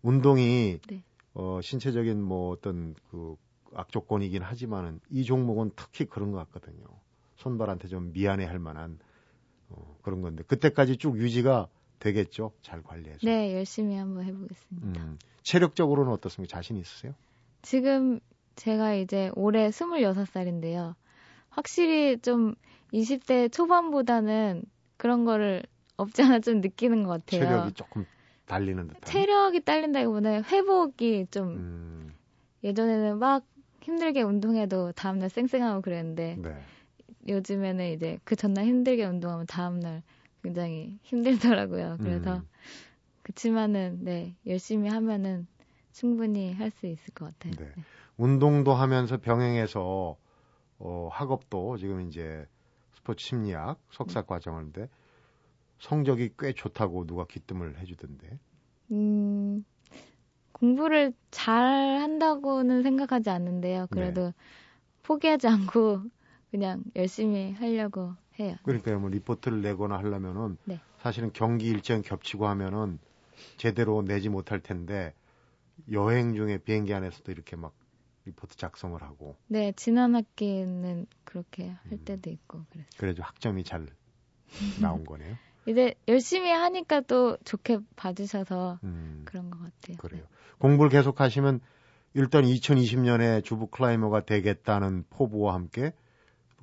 운동이 0.02 0.80
네. 0.88 1.04
어, 1.34 1.60
신체적인 1.62 2.22
뭐 2.22 2.52
어떤 2.52 2.96
그 3.10 3.36
악조건이긴 3.74 4.42
하지만은 4.42 5.00
이 5.10 5.24
종목은 5.24 5.72
특히 5.76 6.06
그런 6.06 6.32
것 6.32 6.38
같거든요. 6.38 6.86
손발한테 7.36 7.88
좀 7.88 8.12
미안해 8.14 8.46
할 8.46 8.60
만한 8.60 9.00
어, 9.70 9.98
그런 10.02 10.22
건데 10.22 10.44
그때까지 10.48 10.98
쭉 10.98 11.18
유지가 11.20 11.68
되겠죠. 12.00 12.54
잘 12.62 12.82
관리해서. 12.82 13.20
네, 13.24 13.56
열심히 13.56 13.96
한번 13.96 14.24
해보겠습니다. 14.26 15.02
음, 15.02 15.18
체력적으로는 15.44 16.12
어떻습니까? 16.14 16.58
자신 16.58 16.78
있으세요? 16.78 17.14
지금 17.62 18.20
제가 18.56 18.94
이제 18.94 19.32
올해 19.36 19.70
26살인데요. 19.70 20.96
확실히 21.50 22.20
좀 22.20 22.56
20대 22.94 23.52
초반보다는 23.52 24.64
그런 24.98 25.26
거를 25.26 25.64
없지 25.98 26.24
않아 26.24 26.40
좀 26.40 26.62
느끼는 26.62 27.04
것 27.04 27.26
같아요. 27.26 27.42
체력이 27.42 27.74
조금 27.74 28.06
달리는 28.46 28.88
듯한. 28.88 29.02
체력이 29.04 29.62
딸린다기보다는 29.62 30.44
회복이 30.46 31.28
좀 31.32 31.50
음. 31.56 32.14
예전에는 32.64 33.20
막 33.20 33.46
힘들게 33.82 34.22
운동해도 34.24 34.92
다음날 34.94 35.30
쌩쌩하고 35.30 35.82
그랬는데 35.82 36.38
네. 36.40 36.58
요즘에는 37.28 37.92
이제 37.92 38.20
그 38.24 38.36
전날 38.36 38.66
힘들게 38.66 39.06
운동하면 39.06 39.46
다음날 39.46 40.02
굉장히 40.42 40.98
힘들더라고요. 41.04 41.98
그래서 42.02 42.38
음. 42.38 42.48
그치만은 43.24 44.00
네 44.04 44.36
열심히 44.46 44.90
하면은 44.90 45.48
충분히 45.92 46.54
할 46.54 46.72
수 46.72 46.88
있을 46.88 47.14
것 47.14 47.26
같아요. 47.26 47.54
네. 47.58 47.72
네. 47.76 47.84
운동도 48.18 48.74
하면서 48.74 49.18
병행해서 49.18 50.18
어, 50.80 51.10
학업도 51.12 51.78
지금 51.78 52.02
이제 52.02 52.46
스포츠 52.94 53.26
심리학 53.26 53.80
석사 53.92 54.22
네. 54.22 54.28
과정인데 54.28 54.90
성적이 55.86 56.32
꽤 56.40 56.52
좋다고 56.52 57.06
누가 57.06 57.26
기뜸을 57.26 57.78
해주던데. 57.78 58.40
음, 58.92 59.64
공부를 60.52 61.14
잘 61.30 61.56
한다고는 62.02 62.82
생각하지 62.82 63.30
않는데요. 63.30 63.86
그래도 63.92 64.26
네. 64.26 64.34
포기하지 65.04 65.48
않고 65.48 66.02
그냥 66.50 66.84
열심히 66.96 67.52
하려고 67.52 68.16
해요. 68.40 68.56
그러니까요, 68.64 69.00
뭐 69.00 69.10
리포트를 69.10 69.62
내거나 69.62 69.98
하려면은 70.00 70.58
네. 70.66 70.80
사실은 71.02 71.32
경기 71.34 71.68
일정 71.68 72.02
겹치고 72.02 72.48
하면은 72.48 72.98
제대로 73.58 74.02
내지 74.02 74.30
못할 74.30 74.62
텐데 74.62 75.14
여행 75.92 76.34
중에 76.34 76.58
비행기 76.58 76.96
안에서도 76.96 77.32
이렇게 77.32 77.56
막 77.56 77.76
리포트 78.26 78.58
작성을 78.58 79.00
하고. 79.04 79.36
네, 79.48 79.72
지난 79.76 80.16
학기는 80.16 81.06
그렇게 81.26 81.70
할 81.70 81.92
음. 81.92 82.02
때도 82.06 82.32
있고 82.32 82.64
그랬어요. 82.72 82.90
그래도 82.98 83.22
학점이 83.22 83.64
잘 83.64 83.86
나온 84.82 85.04
거네요. 85.04 85.36
이제 85.68 85.96
열심히 86.08 86.52
하니까 86.52 87.02
또 87.02 87.38
좋게 87.44 87.80
봐주셔서 87.96 88.80
음. 88.84 89.24
그런 89.26 89.50
것 89.50 89.60
같아요. 89.60 89.98
그래요. 89.98 90.22
네. 90.22 90.28
공부를 90.60 90.90
계속 90.90 91.22
하시면 91.22 91.60
일단 92.14 92.44
2020년에 92.44 93.44
주부 93.44 93.68
클라이머가 93.68 94.26
되겠다는 94.26 95.06
포부와 95.10 95.54
함께 95.54 95.94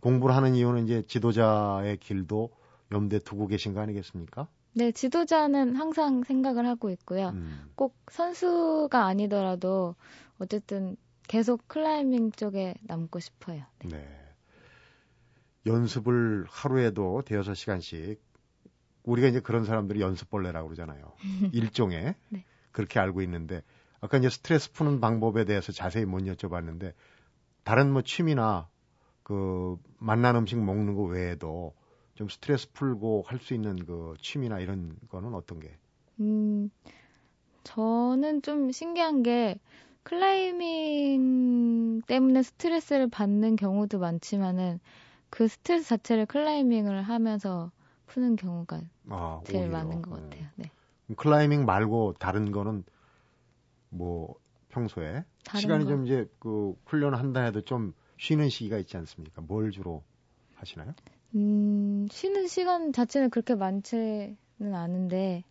공부를 0.00 0.34
하는 0.34 0.54
이유는 0.54 0.84
이제 0.84 1.02
지도자의 1.02 1.98
길도 1.98 2.50
염두에 2.90 3.18
두고 3.20 3.46
계신 3.46 3.74
거 3.74 3.80
아니겠습니까? 3.80 4.48
네, 4.74 4.90
지도자는 4.90 5.76
항상 5.76 6.24
생각을 6.24 6.66
하고 6.66 6.90
있고요. 6.90 7.28
음. 7.30 7.70
꼭 7.74 7.94
선수가 8.10 9.04
아니더라도 9.04 9.94
어쨌든 10.38 10.96
계속 11.28 11.68
클라이밍 11.68 12.32
쪽에 12.32 12.74
남고 12.82 13.20
싶어요. 13.20 13.64
네. 13.84 13.98
네. 13.98 14.22
연습을 15.66 16.46
하루에도 16.48 17.22
대여섯 17.24 17.56
시간씩 17.56 18.20
우리가 19.04 19.28
이제 19.28 19.40
그런 19.40 19.64
사람들이 19.64 20.00
연습벌레라고 20.00 20.68
그러잖아요. 20.68 21.12
일종의 21.52 22.14
네. 22.28 22.44
그렇게 22.70 23.00
알고 23.00 23.22
있는데 23.22 23.62
아까 24.00 24.18
이제 24.18 24.28
스트레스 24.30 24.72
푸는 24.72 25.00
방법에 25.00 25.44
대해서 25.44 25.72
자세히 25.72 26.04
못 26.04 26.18
여쭤봤는데 26.22 26.92
다른 27.64 27.92
뭐 27.92 28.02
취미나 28.02 28.68
그 29.22 29.78
맛난 29.98 30.36
음식 30.36 30.58
먹는 30.58 30.94
거 30.94 31.02
외에도 31.02 31.74
좀 32.14 32.28
스트레스 32.28 32.70
풀고 32.72 33.24
할 33.26 33.38
수 33.38 33.54
있는 33.54 33.76
그 33.86 34.14
취미나 34.20 34.58
이런 34.60 34.96
거는 35.08 35.34
어떤 35.34 35.60
게? 35.60 35.76
음, 36.20 36.70
저는 37.64 38.42
좀 38.42 38.70
신기한 38.72 39.22
게 39.22 39.58
클라이밍 40.04 42.02
때문에 42.06 42.42
스트레스를 42.42 43.08
받는 43.08 43.56
경우도 43.56 43.98
많지만은 43.98 44.80
그 45.30 45.48
스트레스 45.48 45.88
자체를 45.88 46.26
클라이밍을 46.26 47.02
하면서 47.02 47.70
푸는 48.06 48.36
경우가 48.36 48.82
아, 49.08 49.40
제일 49.44 49.64
오히려. 49.64 49.78
많은 49.78 50.02
것 50.02 50.18
음. 50.18 50.30
같아요. 50.30 50.46
네. 50.56 50.70
클라이밍 51.16 51.64
말고 51.64 52.14
다른 52.18 52.52
거는 52.52 52.84
뭐 53.90 54.34
평소에 54.70 55.24
시간이 55.54 55.84
거. 55.84 55.90
좀 55.90 56.06
이제 56.06 56.30
그 56.38 56.74
훈련을 56.86 57.18
한다 57.18 57.42
해도 57.42 57.60
좀 57.60 57.94
쉬는 58.18 58.48
시기가 58.48 58.78
있지 58.78 58.96
않습니까? 58.96 59.42
뭘 59.42 59.70
주로 59.70 60.02
하시나요? 60.54 60.94
음, 61.34 62.06
쉬는 62.10 62.46
시간 62.46 62.92
자체는 62.92 63.30
그렇게 63.30 63.54
많지는 63.54 64.36
않은데 64.74 65.44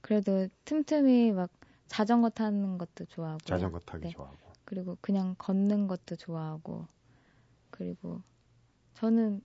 그래도 0.00 0.48
틈틈이 0.64 1.32
막 1.32 1.50
자전거 1.88 2.28
타는 2.30 2.78
것도 2.78 3.06
좋아하고 3.06 3.38
자전거 3.44 3.78
타기 3.80 4.04
네. 4.04 4.10
좋아하고 4.10 4.36
그리고 4.64 4.96
그냥 5.00 5.34
걷는 5.38 5.86
것도 5.86 6.16
좋아하고 6.16 6.86
그리고 7.70 8.20
저는 8.94 9.42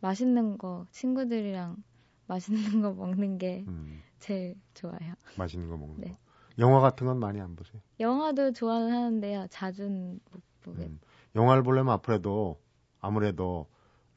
맛있는 0.00 0.58
거 0.58 0.86
친구들이랑 0.92 1.82
맛있는 2.28 2.82
거 2.82 2.92
먹는 2.92 3.38
게 3.38 3.64
음. 3.66 4.02
제일 4.20 4.54
좋아요. 4.74 5.14
맛있는 5.36 5.68
거 5.68 5.76
먹는 5.76 5.96
네. 6.00 6.08
거. 6.10 6.16
영화 6.58 6.80
같은 6.80 7.06
건 7.06 7.18
많이 7.18 7.40
안 7.40 7.56
보세요? 7.56 7.80
영화도 8.00 8.52
좋아는 8.52 8.92
하는데요. 8.92 9.46
자주는 9.50 10.20
못 10.30 10.42
보게. 10.62 10.84
음. 10.84 11.00
영화를 11.34 11.62
보려면 11.62 11.94
아무래도 11.94 12.60
아무래도 13.00 13.66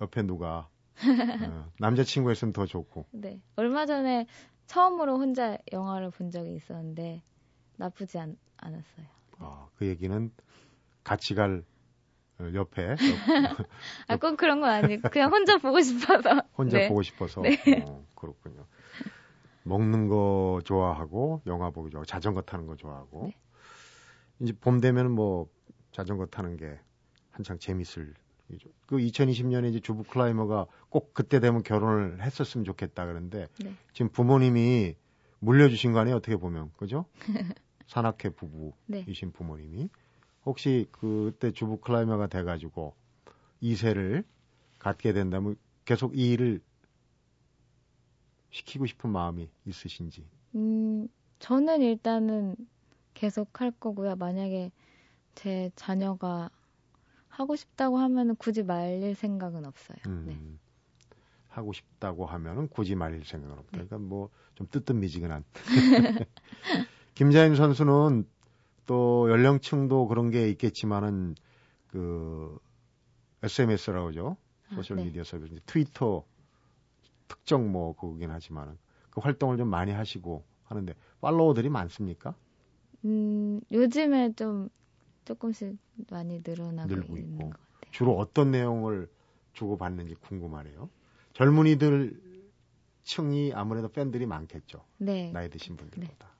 옆에 0.01 0.23
누가 0.23 0.69
어, 1.49 1.71
남자친구 1.79 2.31
있으면 2.31 2.53
더 2.53 2.65
좋고. 2.65 3.05
네. 3.11 3.41
얼마 3.55 3.85
전에 3.85 4.27
처음으로 4.67 5.17
혼자 5.17 5.57
영화를 5.71 6.11
본 6.11 6.31
적이 6.31 6.55
있었는데 6.55 7.23
나쁘지 7.77 8.19
않, 8.19 8.37
않았어요. 8.57 9.05
아, 9.39 9.67
그 9.75 9.87
얘기는 9.87 10.31
같이 11.03 11.35
갈 11.35 11.59
어, 11.59 11.70
옆에. 12.53 12.95
아, 14.07 14.17
꼭 14.17 14.37
그런 14.37 14.61
건 14.61 14.69
아니고 14.69 15.09
그냥 15.09 15.31
혼자 15.31 15.57
보고 15.57 15.81
싶어서. 15.81 16.41
혼자 16.57 16.77
네. 16.77 16.87
보고 16.87 17.01
싶어서. 17.01 17.41
네. 17.41 17.57
어, 17.87 18.05
그렇군요. 18.15 18.65
먹는 19.63 20.07
거 20.07 20.61
좋아하고 20.65 21.41
영화 21.45 21.69
보기 21.69 21.91
좋아하고 21.91 22.05
자전거 22.05 22.41
타는 22.41 22.65
거 22.65 22.75
좋아하고 22.75 23.25
네. 23.27 23.37
이제 24.39 24.53
봄 24.59 24.79
되면 24.81 25.11
뭐 25.11 25.47
자전거 25.91 26.25
타는 26.25 26.57
게 26.57 26.79
한창 27.29 27.59
재밌을 27.59 28.13
그 28.85 28.97
2020년에 28.97 29.69
이제 29.69 29.79
주부 29.79 30.03
클라이머가 30.03 30.65
꼭 30.89 31.13
그때 31.13 31.39
되면 31.39 31.63
결혼을 31.63 32.21
했었으면 32.21 32.65
좋겠다 32.65 33.05
그러는데 33.05 33.47
네. 33.63 33.73
지금 33.93 34.09
부모님이 34.09 34.95
물려주신 35.39 35.93
거 35.93 35.99
아니에요 35.99 36.17
어떻게 36.17 36.35
보면 36.35 36.71
그죠? 36.77 37.05
산악회 37.87 38.29
부부이신 38.29 39.29
네. 39.29 39.33
부모님이 39.33 39.89
혹시 40.45 40.87
그때 40.91 41.51
주부 41.51 41.77
클라이머가 41.77 42.27
돼가지고 42.27 42.93
2세를 43.61 44.23
갖게 44.79 45.13
된다면 45.13 45.55
계속 45.85 46.17
이 46.17 46.31
일을 46.31 46.61
시키고 48.49 48.85
싶은 48.85 49.09
마음이 49.11 49.49
있으신지? 49.65 50.25
음, 50.55 51.07
저는 51.39 51.81
일단은 51.81 52.55
계속 53.13 53.61
할 53.61 53.71
거고요. 53.71 54.15
만약에 54.15 54.71
제 55.35 55.69
자녀가 55.75 56.49
하고 57.29 57.55
싶다고 57.55 57.97
하면 57.97 58.35
굳이 58.35 58.63
말릴 58.63 59.15
생각은 59.15 59.65
없어요. 59.65 59.97
음, 60.07 60.25
네. 60.27 60.37
하고 61.49 61.71
싶다고 61.71 62.25
하면은 62.25 62.67
굳이 62.67 62.95
말릴 62.95 63.23
생각은 63.25 63.57
없다. 63.57 63.77
네. 63.77 63.85
그러니까 63.85 63.97
뭐 63.99 64.29
좀 64.61 64.67
뜨뜻미지근한. 64.69 65.43
김자인 67.15 67.55
선수는 67.55 68.27
또 68.91 69.29
연령층도 69.29 70.07
그런 70.07 70.31
게 70.31 70.49
있겠지만은 70.49 71.35
그 71.87 72.59
SMS라고 73.41 74.09
하죠. 74.09 74.35
아, 74.69 74.75
소셜 74.75 74.97
아, 74.97 74.99
네. 74.99 75.05
미디어 75.07 75.23
서비스 75.23 75.61
트위터 75.65 76.25
특정 77.29 77.71
뭐 77.71 77.95
그거긴 77.95 78.31
하지만은 78.31 78.77
그 79.09 79.21
활동을 79.21 79.55
좀 79.55 79.69
많이 79.69 79.93
하시고 79.93 80.43
하는데 80.65 80.93
팔로워들이 81.21 81.69
많습니까? 81.69 82.35
음, 83.05 83.61
요즘에 83.71 84.33
좀 84.33 84.67
조금씩 85.23 85.77
많이 86.09 86.41
늘어나고 86.45 86.93
있는 86.93 87.35
있고. 87.35 87.37
것 87.37 87.49
같아요. 87.51 87.91
주로 87.91 88.17
어떤 88.17 88.51
내용을 88.51 89.09
주고받는지 89.53 90.15
궁금하네요. 90.15 90.89
젊은이들 91.31 92.41
층이 93.03 93.53
아무래도 93.53 93.87
팬들이 93.87 94.25
많겠죠. 94.25 94.83
네. 94.97 95.31
나이 95.31 95.49
드신 95.49 95.77
분들보다. 95.77 96.27
네. 96.27 96.30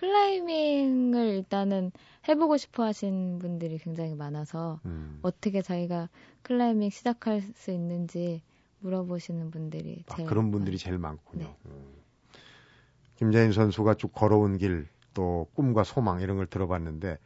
네. 0.00 0.06
클라이밍을 0.06 1.26
일단은 1.36 1.92
해보고 2.28 2.56
싶어 2.56 2.84
하신 2.84 3.38
분들이 3.38 3.78
굉장히 3.78 4.14
많아서 4.14 4.80
음. 4.84 5.18
어떻게 5.22 5.62
자기가 5.62 6.08
클라이밍 6.42 6.90
시작할 6.90 7.40
수 7.40 7.70
있는지 7.70 8.42
물어보시는 8.80 9.50
분들이 9.50 10.04
아, 10.08 10.16
제일 10.16 10.28
그런 10.28 10.50
분들이 10.50 10.74
많... 10.74 10.78
제일 10.78 10.98
많군요. 10.98 11.44
네. 11.44 11.56
음. 11.66 11.94
김재인 13.16 13.52
선수가 13.52 13.94
쭉 13.94 14.12
걸어온 14.12 14.58
길 14.58 14.86
또 15.18 15.48
꿈과 15.54 15.82
소망 15.82 16.20
이런 16.20 16.36
걸 16.36 16.46
들어봤는데 16.46 17.18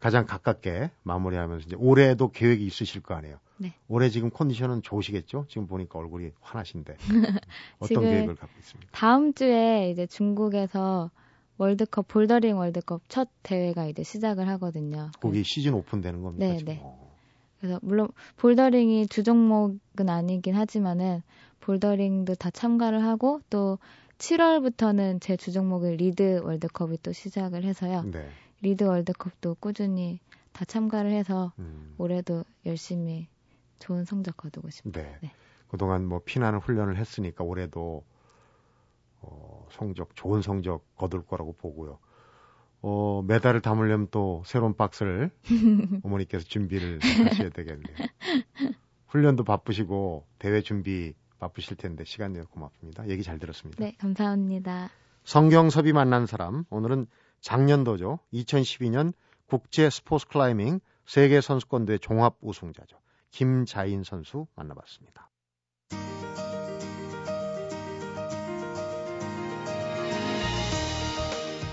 가장 0.00 0.24
가깝게 0.24 0.90
마무리하면서 1.02 1.66
이제 1.66 1.76
올해도 1.78 2.30
계획이 2.30 2.64
있으실 2.64 3.02
거 3.02 3.14
아니에요. 3.14 3.38
네. 3.58 3.74
올해 3.86 4.08
지금 4.08 4.30
컨디션은 4.30 4.80
좋으시겠죠? 4.80 5.44
지금 5.50 5.66
보니까 5.66 5.98
얼굴이 5.98 6.30
환하신데 6.40 6.96
어떤 7.80 8.02
계획을 8.02 8.34
갖고 8.36 8.54
있습니까? 8.60 8.90
다음 8.92 9.34
주에 9.34 9.90
이제 9.90 10.06
중국에서 10.06 11.10
월드컵 11.58 12.08
볼더링 12.08 12.58
월드컵 12.58 13.02
첫 13.08 13.28
대회가 13.42 13.86
이제 13.86 14.02
시작을 14.02 14.48
하거든요. 14.50 15.10
거기 15.20 15.38
그 15.38 15.44
시즌 15.44 15.74
오픈되는 15.74 16.22
겁니까? 16.22 16.46
네, 16.46 16.58
네. 16.64 16.80
어. 16.82 17.12
그래서 17.60 17.78
물론 17.82 18.08
볼더링이 18.36 19.06
주 19.08 19.22
종목은 19.22 20.08
아니긴 20.08 20.54
하지만은 20.54 21.22
볼더링도 21.60 22.34
다 22.34 22.50
참가를 22.50 23.04
하고 23.04 23.40
또 23.50 23.78
7월부터는 24.18 25.20
제 25.20 25.36
주 25.36 25.52
종목인 25.52 25.96
리드 25.96 26.40
월드컵이 26.44 26.98
또 27.02 27.12
시작을 27.12 27.64
해서요. 27.64 28.02
네. 28.04 28.28
리드 28.62 28.84
월드컵도 28.84 29.56
꾸준히 29.60 30.20
다 30.52 30.64
참가를 30.64 31.10
해서 31.12 31.52
음. 31.58 31.94
올해도 31.98 32.44
열심히 32.66 33.28
좋은 33.80 34.04
성적 34.04 34.36
거두고 34.36 34.70
싶습니다. 34.70 35.02
네. 35.02 35.18
네. 35.22 35.32
그동안 35.68 36.06
뭐 36.06 36.20
피나는 36.24 36.60
훈련을 36.60 36.96
했으니까 36.96 37.44
올해도 37.44 38.04
어, 39.26 39.66
성적 39.70 40.14
좋은 40.14 40.42
성적 40.42 40.84
거둘 40.96 41.24
거라고 41.24 41.54
보고요. 41.54 41.98
어, 42.82 43.22
메달을 43.26 43.62
담으려면 43.62 44.08
또 44.10 44.42
새로운 44.44 44.74
박스를 44.74 45.30
어머니께서 46.04 46.44
준비를 46.44 47.00
하셔야 47.02 47.48
되겠네요. 47.50 47.96
훈련도 49.08 49.44
바쁘시고 49.44 50.26
대회 50.38 50.60
준비 50.60 51.14
바쁘실 51.38 51.76
텐데 51.76 52.04
시간 52.04 52.32
내어 52.32 52.44
고맙습니다. 52.44 53.08
얘기 53.08 53.22
잘 53.22 53.38
들었습니다. 53.38 53.82
네, 53.82 53.94
감사합니다. 53.98 54.90
성경섭이 55.24 55.92
만난 55.92 56.26
사람 56.26 56.64
오늘은 56.70 57.06
작년도죠. 57.40 58.18
2012년 58.32 59.12
국제 59.46 59.88
스포츠 59.88 60.26
클라이밍 60.28 60.80
세계 61.06 61.40
선수권대회 61.40 61.98
종합 61.98 62.36
우승자죠. 62.40 62.98
김자인 63.30 64.04
선수 64.04 64.46
만나봤습니다. 64.54 65.30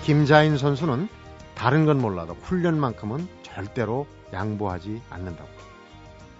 김자인 0.02 0.58
선수는 0.58 1.08
다른 1.54 1.86
건 1.86 1.98
몰라도 1.98 2.34
훈련만큼은 2.34 3.28
절대로 3.42 4.08
양보하지 4.32 5.00
않는다고. 5.08 5.48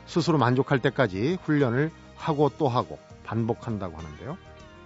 스스로 0.07 0.37
만족할 0.37 0.81
때까지 0.81 1.39
훈련을 1.45 1.93
하고 2.17 2.51
또 2.59 2.69
하고 2.69 2.99
반복한다고 3.25 3.97
하는데요. 3.97 4.37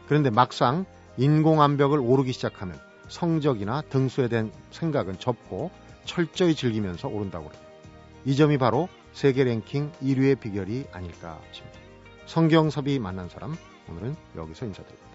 그런데 0.07 0.29
막상 0.29 0.85
인공암벽을 1.17 1.99
오르기 1.99 2.33
시작하면 2.33 2.79
성적이나 3.09 3.81
등수에 3.83 4.29
대한 4.29 4.53
생각은 4.71 5.19
접고 5.19 5.71
철저히 6.05 6.55
즐기면서 6.55 7.09
오른다고 7.09 7.49
그래요. 7.49 7.63
이 8.27 8.37
점이 8.37 8.59
바로 8.59 8.89
세계 9.15 9.45
랭킹 9.45 9.93
1위의 10.03 10.39
비결이 10.39 10.89
아닐까 10.93 11.41
싶습니다. 11.53 11.79
성경섭이 12.27 12.99
만난 12.99 13.31
사람 13.31 13.57
오늘은 13.89 14.17
여기서 14.37 14.67
인사드립니다. 14.67 15.06